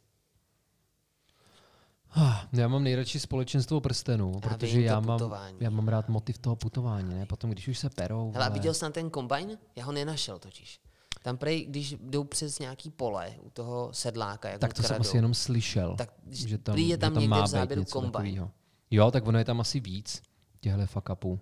[2.52, 5.56] Já mám nejradši společenstvo prstenů, protože vím, to já mám, putování.
[5.60, 7.26] já mám rád motiv toho putování, ne?
[7.26, 8.58] Potom, když už se perou, Hele, a vole.
[8.58, 9.58] viděl jsi tam ten kombajn?
[9.76, 10.80] Já ho nenašel totiž.
[11.22, 15.16] Tam prej, když jdou přes nějaký pole u toho sedláka, jak tak to jsem asi
[15.16, 17.92] jenom slyšel, Tak, že tam, je že tam tam někde má v být záběru něco
[17.92, 18.12] kombajn.
[18.34, 18.50] takového.
[18.90, 20.22] Jo, tak ono je tam asi víc,
[20.60, 21.40] těchto fuck upů.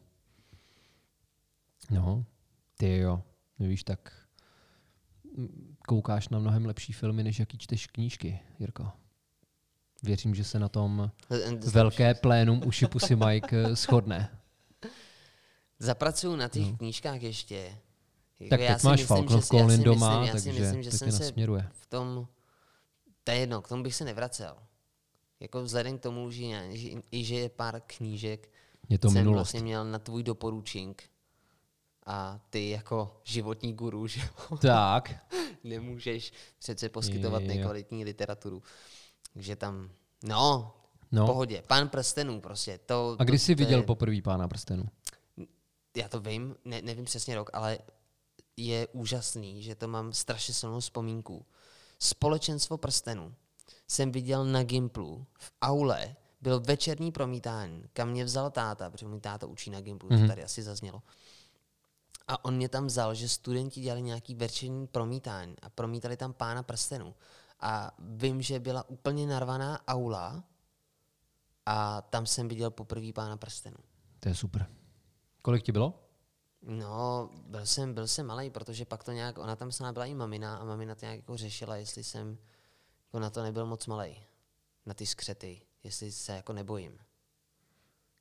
[1.90, 2.24] No,
[2.78, 3.22] ty jo,
[3.58, 4.12] víš, tak
[5.88, 8.92] koukáš na mnohem lepší filmy, než jaký čteš knížky, Jirko.
[10.03, 11.11] Věřím, že se na tom
[11.72, 14.38] velké plénum uši Pussy Mike eh, shodne.
[15.78, 17.78] Zapracuju na těch knížkách ještě.
[18.40, 20.12] Jako Tak já teď si máš myslím, Falcon že, Call já si in myslím, doma,
[20.26, 21.68] já si takže myslím, že to jsem tě se nasměruje.
[21.72, 22.26] v tom,
[23.24, 24.57] to je jedno, k tomu bych se nevracel.
[25.40, 28.50] Jako vzhledem k tomu, že, já- že, i že je pár knížek,
[28.88, 29.36] Je to jsem minulost.
[29.36, 31.03] vlastně měl na tvůj doporučink
[32.07, 34.20] a ty jako životní guru, že
[34.61, 35.14] Tak,
[35.64, 37.59] nemůžeš přece poskytovat Jo, jo, jo.
[37.59, 38.62] nekvalitní literaturu.
[39.34, 39.90] Takže tam,
[40.24, 40.74] no,
[41.12, 41.24] no.
[41.24, 41.62] v pohodě.
[41.66, 42.78] Pán prstenů prostě.
[42.86, 44.84] To, A kdy to, jsi to viděl je, poprvé Pána prstenů?
[45.96, 47.78] já to vím, ne, nevím přesně rok, ale
[48.56, 51.46] je úžasný, že to mám strašně silnou vzpomínku.
[51.98, 53.34] Společenstvo prstenů
[53.88, 59.20] jsem viděl na Gimplu v aule, byl večerní promítání, kam mě vzal táta, protože můj
[59.20, 60.20] táta učí na Gimplu, Mhm.
[60.22, 61.02] to tady asi zaznělo.
[62.28, 66.62] A on mě tam vzal, že studenti dělali nějaký večerní promítání a promítali tam pána
[66.62, 67.14] prstenů.
[67.62, 70.44] A vím, že byla úplně narvaná aula
[71.66, 73.76] a tam jsem viděl poprvé pána prstenů.
[74.20, 74.66] To je super.
[75.42, 76.02] Kolik ti bylo?
[76.62, 80.06] No, byl jsem, byl jsem malý, protože pak to nějak, ona tam s námi byla
[80.06, 82.38] i mamina a mamina to nějak jako řešila, jestli jsem
[83.06, 84.16] jako na to nebyl moc malý,
[84.86, 86.98] na ty skřety, jestli se jako nebojím.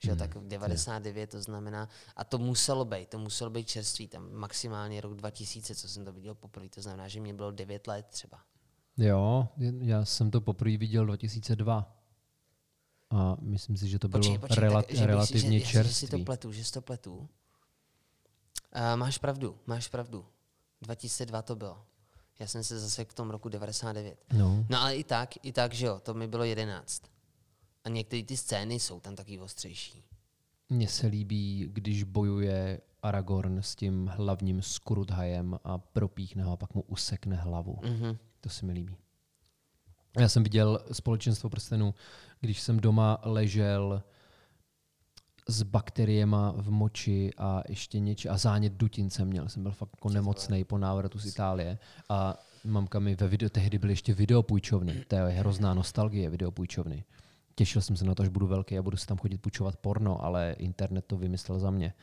[0.03, 4.33] Že jo, tak 99 to znamená, a to muselo být, to muselo být čerstvý, tam
[4.33, 8.05] maximálně rok 2000, co jsem to viděl poprvé, to znamená, že mě bylo 9 let
[8.09, 8.41] třeba.
[8.97, 9.47] Jo,
[9.81, 11.97] já jsem to poprvé viděl 2002.
[13.09, 15.65] A myslím si, že to bylo Počkej, počkej, rela- tak, že bych si- relativně že,
[15.65, 16.25] že, že si to čerstvý.
[16.25, 17.15] pletu, že si to pletu.
[17.15, 17.27] Uh,
[18.95, 20.25] máš pravdu, máš pravdu.
[20.81, 21.85] 2002 to bylo.
[22.39, 24.17] Já jsem se zase k tomu roku 99.
[24.33, 27.03] No, No ale i tak, i tak, že jo, to mi bylo 11.
[27.83, 30.03] A některé ty scény jsou tam taky ostřejší.
[30.69, 36.73] mně se líbí, když bojuje Aragorn s tím hlavním Skurudhajem a propíchne ho a pak
[36.75, 37.77] mu usekne hlavu.
[37.83, 38.17] Mhm.
[38.41, 38.95] To se mi líbí.
[40.19, 41.93] Já jsem viděl společenstvo prstenů,
[42.39, 44.03] když jsem doma ležel
[45.49, 49.49] s bakteriema v moči a ještě něč a zánět dutin jsem měl.
[49.49, 51.79] Jsem byl fakt jako nemocný po návratu z Itálie
[52.09, 55.05] a mamka mi ve video, tehdy byly ještě videopůjčovny.
[55.07, 57.03] To je hrozná nostalgie videopůjčovny.
[57.55, 60.23] Těšil jsem se na to, až budu velký a budu si tam chodit půjčovat porno,
[60.23, 61.93] ale internet to vymyslel za mě.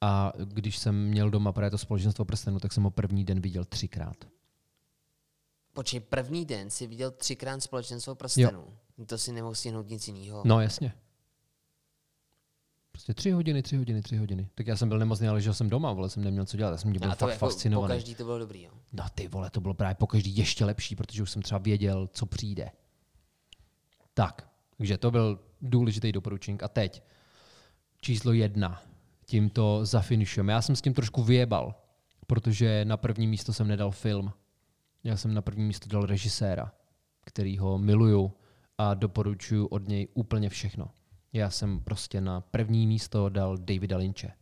[0.00, 3.64] A když jsem měl doma právě to společenstvo prstenů, tak jsem ho první den viděl
[3.64, 4.16] třikrát.
[5.78, 8.64] Počkej, první den si viděl třikrát společenstvo prstenů.
[9.06, 10.42] To si nemohl stihnout nic jiného.
[10.44, 10.92] No jasně.
[12.92, 14.48] Prostě tři hodiny, tři hodiny, tři hodiny.
[14.54, 16.76] Tak já jsem byl nemocný, ale ležel jsem doma, vole, jsem neměl co dělat, já
[16.76, 17.92] jsem byl a to fakt jako fascinovaný.
[17.92, 18.70] po každý to bylo dobrý, jo.
[18.92, 22.08] No ty vole, to bylo právě po každý ještě lepší, protože už jsem třeba věděl,
[22.12, 22.70] co přijde.
[24.14, 26.60] Tak, takže to byl důležitý doporučení.
[26.60, 27.02] A teď,
[28.00, 28.82] číslo jedna.
[29.26, 30.52] Tímto zafinišujeme.
[30.52, 31.74] Já jsem s tím trošku vyjebal,
[32.26, 34.32] protože na první místo jsem nedal film.
[35.04, 36.72] Já jsem na první místo dal režiséra,
[37.24, 38.32] kterýho miluju
[38.78, 40.90] a doporučuji od něj úplně všechno.
[41.32, 44.32] Já jsem prostě na první místo dal Davida Lynche,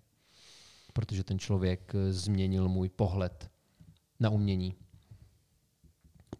[0.92, 3.50] protože ten člověk změnil můj pohled
[4.20, 4.74] na umění.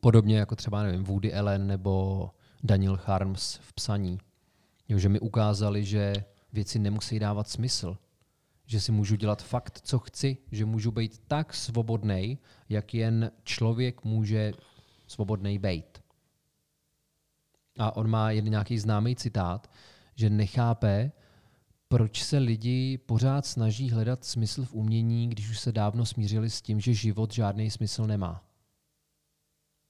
[0.01, 2.31] Podobně jako třeba, nevím, Woody Allen nebo
[2.63, 4.19] Daniel Harms v psaní.
[4.89, 6.13] Jo, že mi ukázali, že
[6.53, 7.99] věci nemusí dávat smysl.
[8.67, 12.39] Že si můžu dělat fakt, co chci, že můžu být tak svobodný,
[12.69, 14.53] jak jen člověk může
[15.07, 16.03] svobodný být.
[17.79, 19.71] A on má jeden nějaký známý citát,
[20.15, 21.13] že nechápe,
[21.89, 26.63] proč se lidi pořád snaží hledat smysl v umění, když už se dávno smířili s
[26.63, 28.45] tím, že život žádný smysl nemá.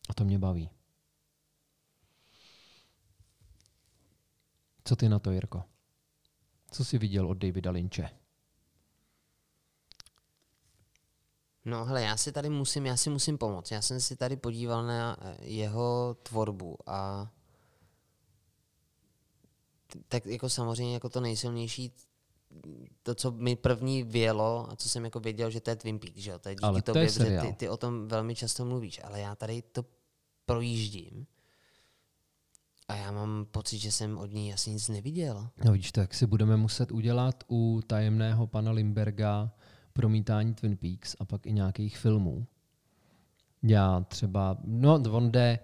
[0.09, 0.71] A to mě baví.
[4.85, 5.65] Co ty na to, Jirko?
[6.71, 8.11] Co jsi viděl od Davida Lynche?
[11.67, 13.71] No hele, já si tady musím, já si musím pomoct.
[13.71, 17.31] Já jsem si tady podíval na eh, jeho tvorbu a
[20.09, 21.93] tak jako samozřejmě jako to nejsilnější
[23.03, 26.17] to, co mi první vělo a co jsem jako věděl, že to je Twin Peaks,
[26.17, 26.39] že jo?
[26.39, 29.21] To je díky Ale to tobě, je ty, ty o tom velmi často mluvíš, ale
[29.21, 29.85] já tady to
[30.45, 31.27] projíždím
[32.89, 35.49] a já mám pocit, že jsem od ní asi nic neviděl.
[35.65, 39.51] No vidíš, tak si budeme muset udělat u tajemného pana Limberga
[39.97, 42.47] promítání Twin Peaks a pak i nějakých filmů.
[43.63, 45.59] Já třeba, no on jde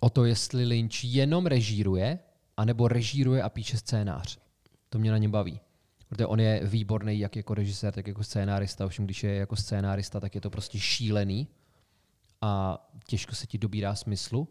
[0.00, 2.18] o to, jestli Lynch jenom režíruje,
[2.56, 4.38] anebo režíruje a píše scénář.
[4.88, 5.60] To mě na něm baví.
[6.08, 8.86] Protože on je výborný jak jako režisér, tak jako scénárista.
[8.86, 11.48] Ovšem, když je jako scénárista, tak je to prostě šílený
[12.40, 14.48] a těžko se ti dobírá smyslu.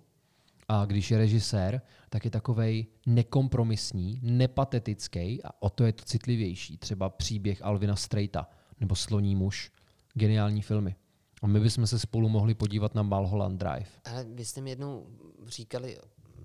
[0.67, 6.77] A když je režisér, tak je takovej nekompromisní, nepatetický a o to je to citlivější.
[6.77, 8.47] Třeba příběh Alvina Strejta
[8.93, 9.71] Sloní muž.
[10.13, 10.95] Geniální filmy.
[11.41, 13.89] A my bychom se spolu mohli podívat na Mulholland Drive.
[14.05, 15.07] Ale vy jste mi jednou
[15.47, 15.97] říkali,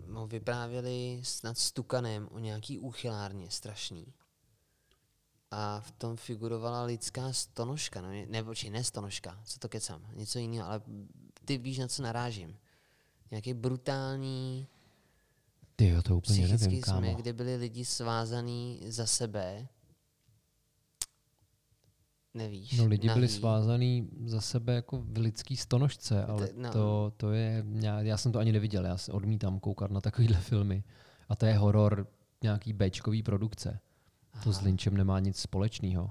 [0.07, 4.07] no, vyprávěli snad s Tukanem o nějaký úchylárně strašný.
[5.51, 10.39] A v tom figurovala lidská stonožka, no, nebo či ne stonožka, co to kecám, něco
[10.39, 10.81] jiného, ale
[11.45, 12.57] ty víš, na co narážím.
[13.31, 14.69] Nějaký brutální
[15.77, 16.99] Ty jo, to úplně psychický nevím, kámo.
[16.99, 19.69] směr, kde byli lidi svázaný za sebe.
[22.37, 22.79] Nevíš?
[22.79, 26.73] No lidi byli svázaný za sebe jako v lidský stonožce, ale no.
[26.73, 30.37] to, to je, já, já jsem to ani neviděl, já se odmítám koukat na takovýhle
[30.37, 30.85] filmy.
[31.29, 32.07] A to je horor
[32.43, 33.81] nějaký Bčkový produkce.
[34.45, 36.11] To s Lynchem nemá nic společného.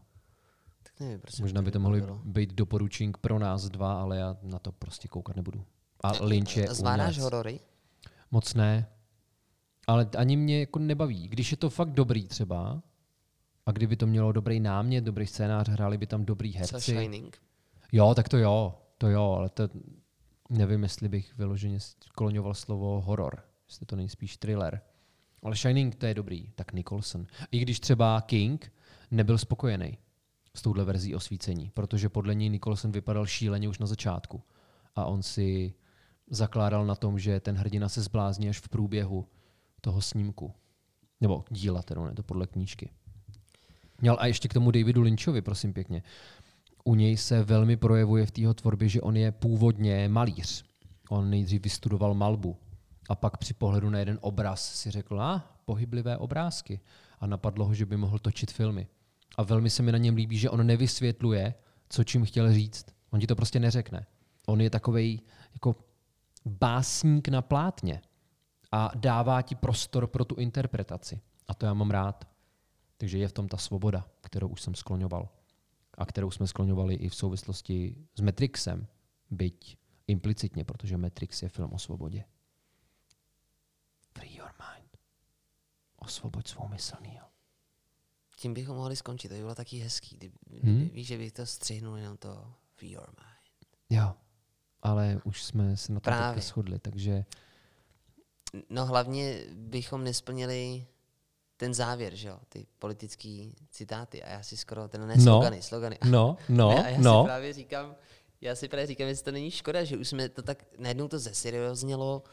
[0.83, 2.21] Tak nevím, proč se Možná by to mohly nebavilo.
[2.25, 5.65] být doporučení pro nás dva, ale já na to prostě koukat nebudu.
[6.03, 7.59] A Lynch je Zvládáš horory?
[8.31, 8.87] Moc ne.
[9.87, 11.27] Ale ani mě jako nebaví.
[11.27, 12.81] Když je to fakt dobrý třeba,
[13.65, 16.91] a kdyby to mělo dobrý námět, dobrý scénář, hráli by tam dobrý Co herci.
[16.91, 17.37] Shining?
[17.91, 19.69] Jo, tak to jo, to jo, ale to
[20.49, 24.81] nevím, jestli bych vyloženě skloňoval slovo horor, jestli to není spíš thriller.
[25.43, 27.27] Ale Shining to je dobrý, tak Nicholson.
[27.51, 28.73] I když třeba King
[29.11, 29.97] nebyl spokojený
[30.53, 34.43] s touhle verzí osvícení, protože podle něj Nicholson vypadal šíleně už na začátku.
[34.95, 35.73] A on si
[36.29, 39.27] zakládal na tom, že ten hrdina se zblázní až v průběhu
[39.81, 40.53] toho snímku.
[41.21, 42.89] Nebo díla, teda, ne to podle knížky.
[44.01, 46.03] Měl a ještě k tomu Davidu Lynchovi, prosím pěkně
[46.85, 50.63] u něj se velmi projevuje v té jeho tvorbě, že on je původně malíř.
[51.09, 52.57] On nejdřív vystudoval malbu
[53.09, 56.79] a pak při pohledu na jeden obraz si řekl, a pohyblivé obrázky.
[57.19, 58.87] A napadlo ho, že by mohl točit filmy.
[59.37, 61.53] A velmi se mi na něm líbí, že on nevysvětluje,
[61.89, 62.85] co čím chtěl říct.
[63.11, 64.05] On ti to prostě neřekne.
[64.47, 65.21] On je takovej
[65.53, 65.75] jako
[66.45, 68.01] básník na plátně
[68.71, 71.21] a dává ti prostor pro tu interpretaci.
[71.47, 72.34] A to já mám rád.
[72.97, 75.29] Takže je v tom ta svoboda, kterou už jsem skloňoval
[75.97, 78.87] a kterou jsme skloňovali i v souvislosti s Matrixem,
[79.31, 79.77] byť
[80.07, 82.23] implicitně, protože Matrix je film o svobodě.
[84.13, 84.97] Free your mind.
[85.95, 87.23] Osvoboď svou mysl, Neil.
[88.37, 90.17] Tím bychom mohli skončit, to by bylo taky hezký.
[90.17, 90.31] Kdy,
[90.63, 90.89] Hmm?
[90.89, 93.75] Víš, že bych to střihnul jenom to Free Your Mind.
[93.89, 94.13] Jo,
[94.81, 97.25] ale už jsme se na to shodli, takže
[98.69, 100.85] No hlavně bychom nesplnili
[101.57, 105.23] ten závěr, že jo, ty politický citáty a já si skoro, ten ne No.
[105.23, 105.97] slogany, slogany.
[106.05, 107.21] no, no, ne, a já no.
[107.23, 107.95] si právě říkám,
[108.41, 111.19] já si právě říkám, jestli to není škoda, že už jsme to tak, najednou to
[111.19, 112.23] zeserióznělo,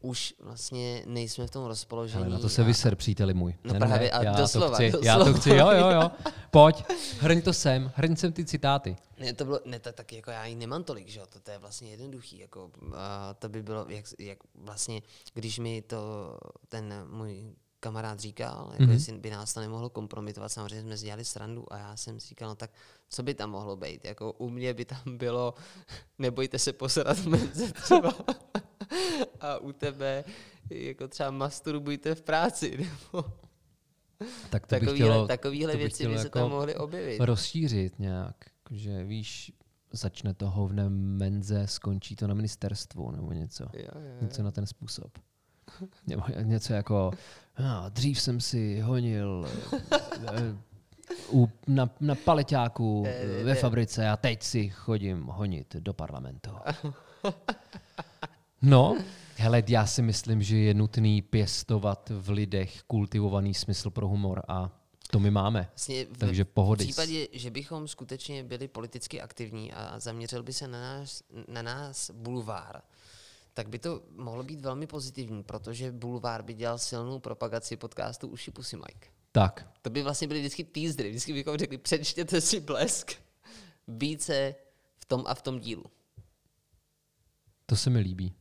[0.00, 2.22] už vlastně nejsme v tom rozpoložení.
[2.24, 3.54] Ale na to se a- vyser, příteli můj.
[3.64, 5.06] No právě, a já doslova, to chci, doslova.
[5.06, 6.10] já to chci, jo, jo, jo.
[6.50, 6.84] Pojď,
[7.20, 8.96] hrň to sem, hrň sem ty citáty.
[9.18, 11.50] Ne, to bylo, ne, to, tak jako já ji nemám tolik, že jo, to, to
[11.50, 15.02] je vlastně jednoduchý, jako, a to by bylo, jak, jak vlastně,
[15.34, 16.36] když mi to,
[16.68, 18.90] ten můj kamarád říkal, jako mm-hmm.
[18.90, 20.52] jestli by nás to nemohlo kompromitovat.
[20.52, 22.70] Samozřejmě jsme dělali srandu a já jsem si říkal, no tak
[23.08, 24.04] co by tam mohlo být?
[24.04, 25.54] Jako u mě by tam bylo,
[26.18, 28.14] nebojte se posrat menze třeba.
[29.40, 30.24] a u tebe
[30.70, 32.78] jako třeba masturbujte v práci.
[33.12, 33.24] Nebo
[34.50, 37.20] tak to takovýhle, chtělo, takovýhle to věci by se jako tam mohly objevit.
[37.20, 38.36] rozšířit nějak,
[38.70, 39.52] že víš,
[39.92, 43.64] začne to hovnem menze, skončí to na ministerstvu nebo něco.
[43.72, 44.16] Jo, jo, jo.
[44.20, 45.18] Něco na ten způsob.
[46.06, 47.10] Nebo něco jako,
[47.64, 49.48] a, dřív jsem si honil
[50.26, 50.56] eh,
[51.32, 56.50] u, na, na paleťáku Ne, ne, ve fabrice a teď si chodím honit do parlamentu.
[58.62, 58.96] No,
[59.36, 64.70] hele, já si myslím, že je nutný pěstovat v lidech kultivovaný smysl pro humor a
[65.10, 65.68] to my máme.
[65.70, 66.84] Vlastně v, Takže v pohody.
[66.84, 72.10] případě, že bychom skutečně byli politicky aktivní a zaměřil by se na nás, na nás
[72.10, 72.82] bulvár,
[73.58, 78.50] tak by to mohlo být velmi pozitivní, protože bulvár by dělal silnou propagaci podcastu Uši
[78.50, 79.08] Pusy Mike.
[79.32, 83.12] Tak, To by vlastně byly vždycky teasery, vždycky bychom řekli, přečtěte si blesk
[83.88, 84.54] více
[84.96, 85.84] v tom a v tom dílu.
[87.66, 88.34] to se mi líbí.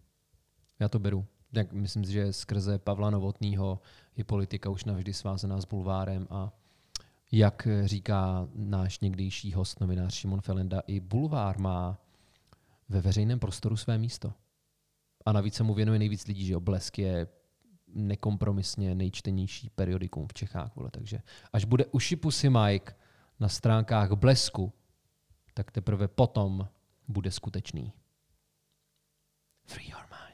[0.79, 1.25] Já to beru.
[1.53, 3.79] Jak myslím si, že skrze Pavla Novotného
[4.15, 6.51] je politika už navždy svázaná s bulvárem a
[7.31, 11.97] jak říká náš někdejší host, novinář Šimon Felenda, i bulvár má
[12.89, 14.33] ve veřejném prostoru své místo.
[15.27, 16.59] A navíc se mu věnuje nejvíc lidí, že jo?
[16.59, 17.27] Blesk je
[17.87, 20.75] nekompromisně nejčtenější periodikum v Čechách.
[20.75, 20.89] Vole.
[20.91, 21.21] Takže
[21.53, 22.93] až bude uši pusy Mike
[23.39, 24.73] na stránkách Blesku,
[25.53, 26.67] tak teprve potom
[27.07, 27.93] bude skutečný.
[29.65, 30.26] Free your mind.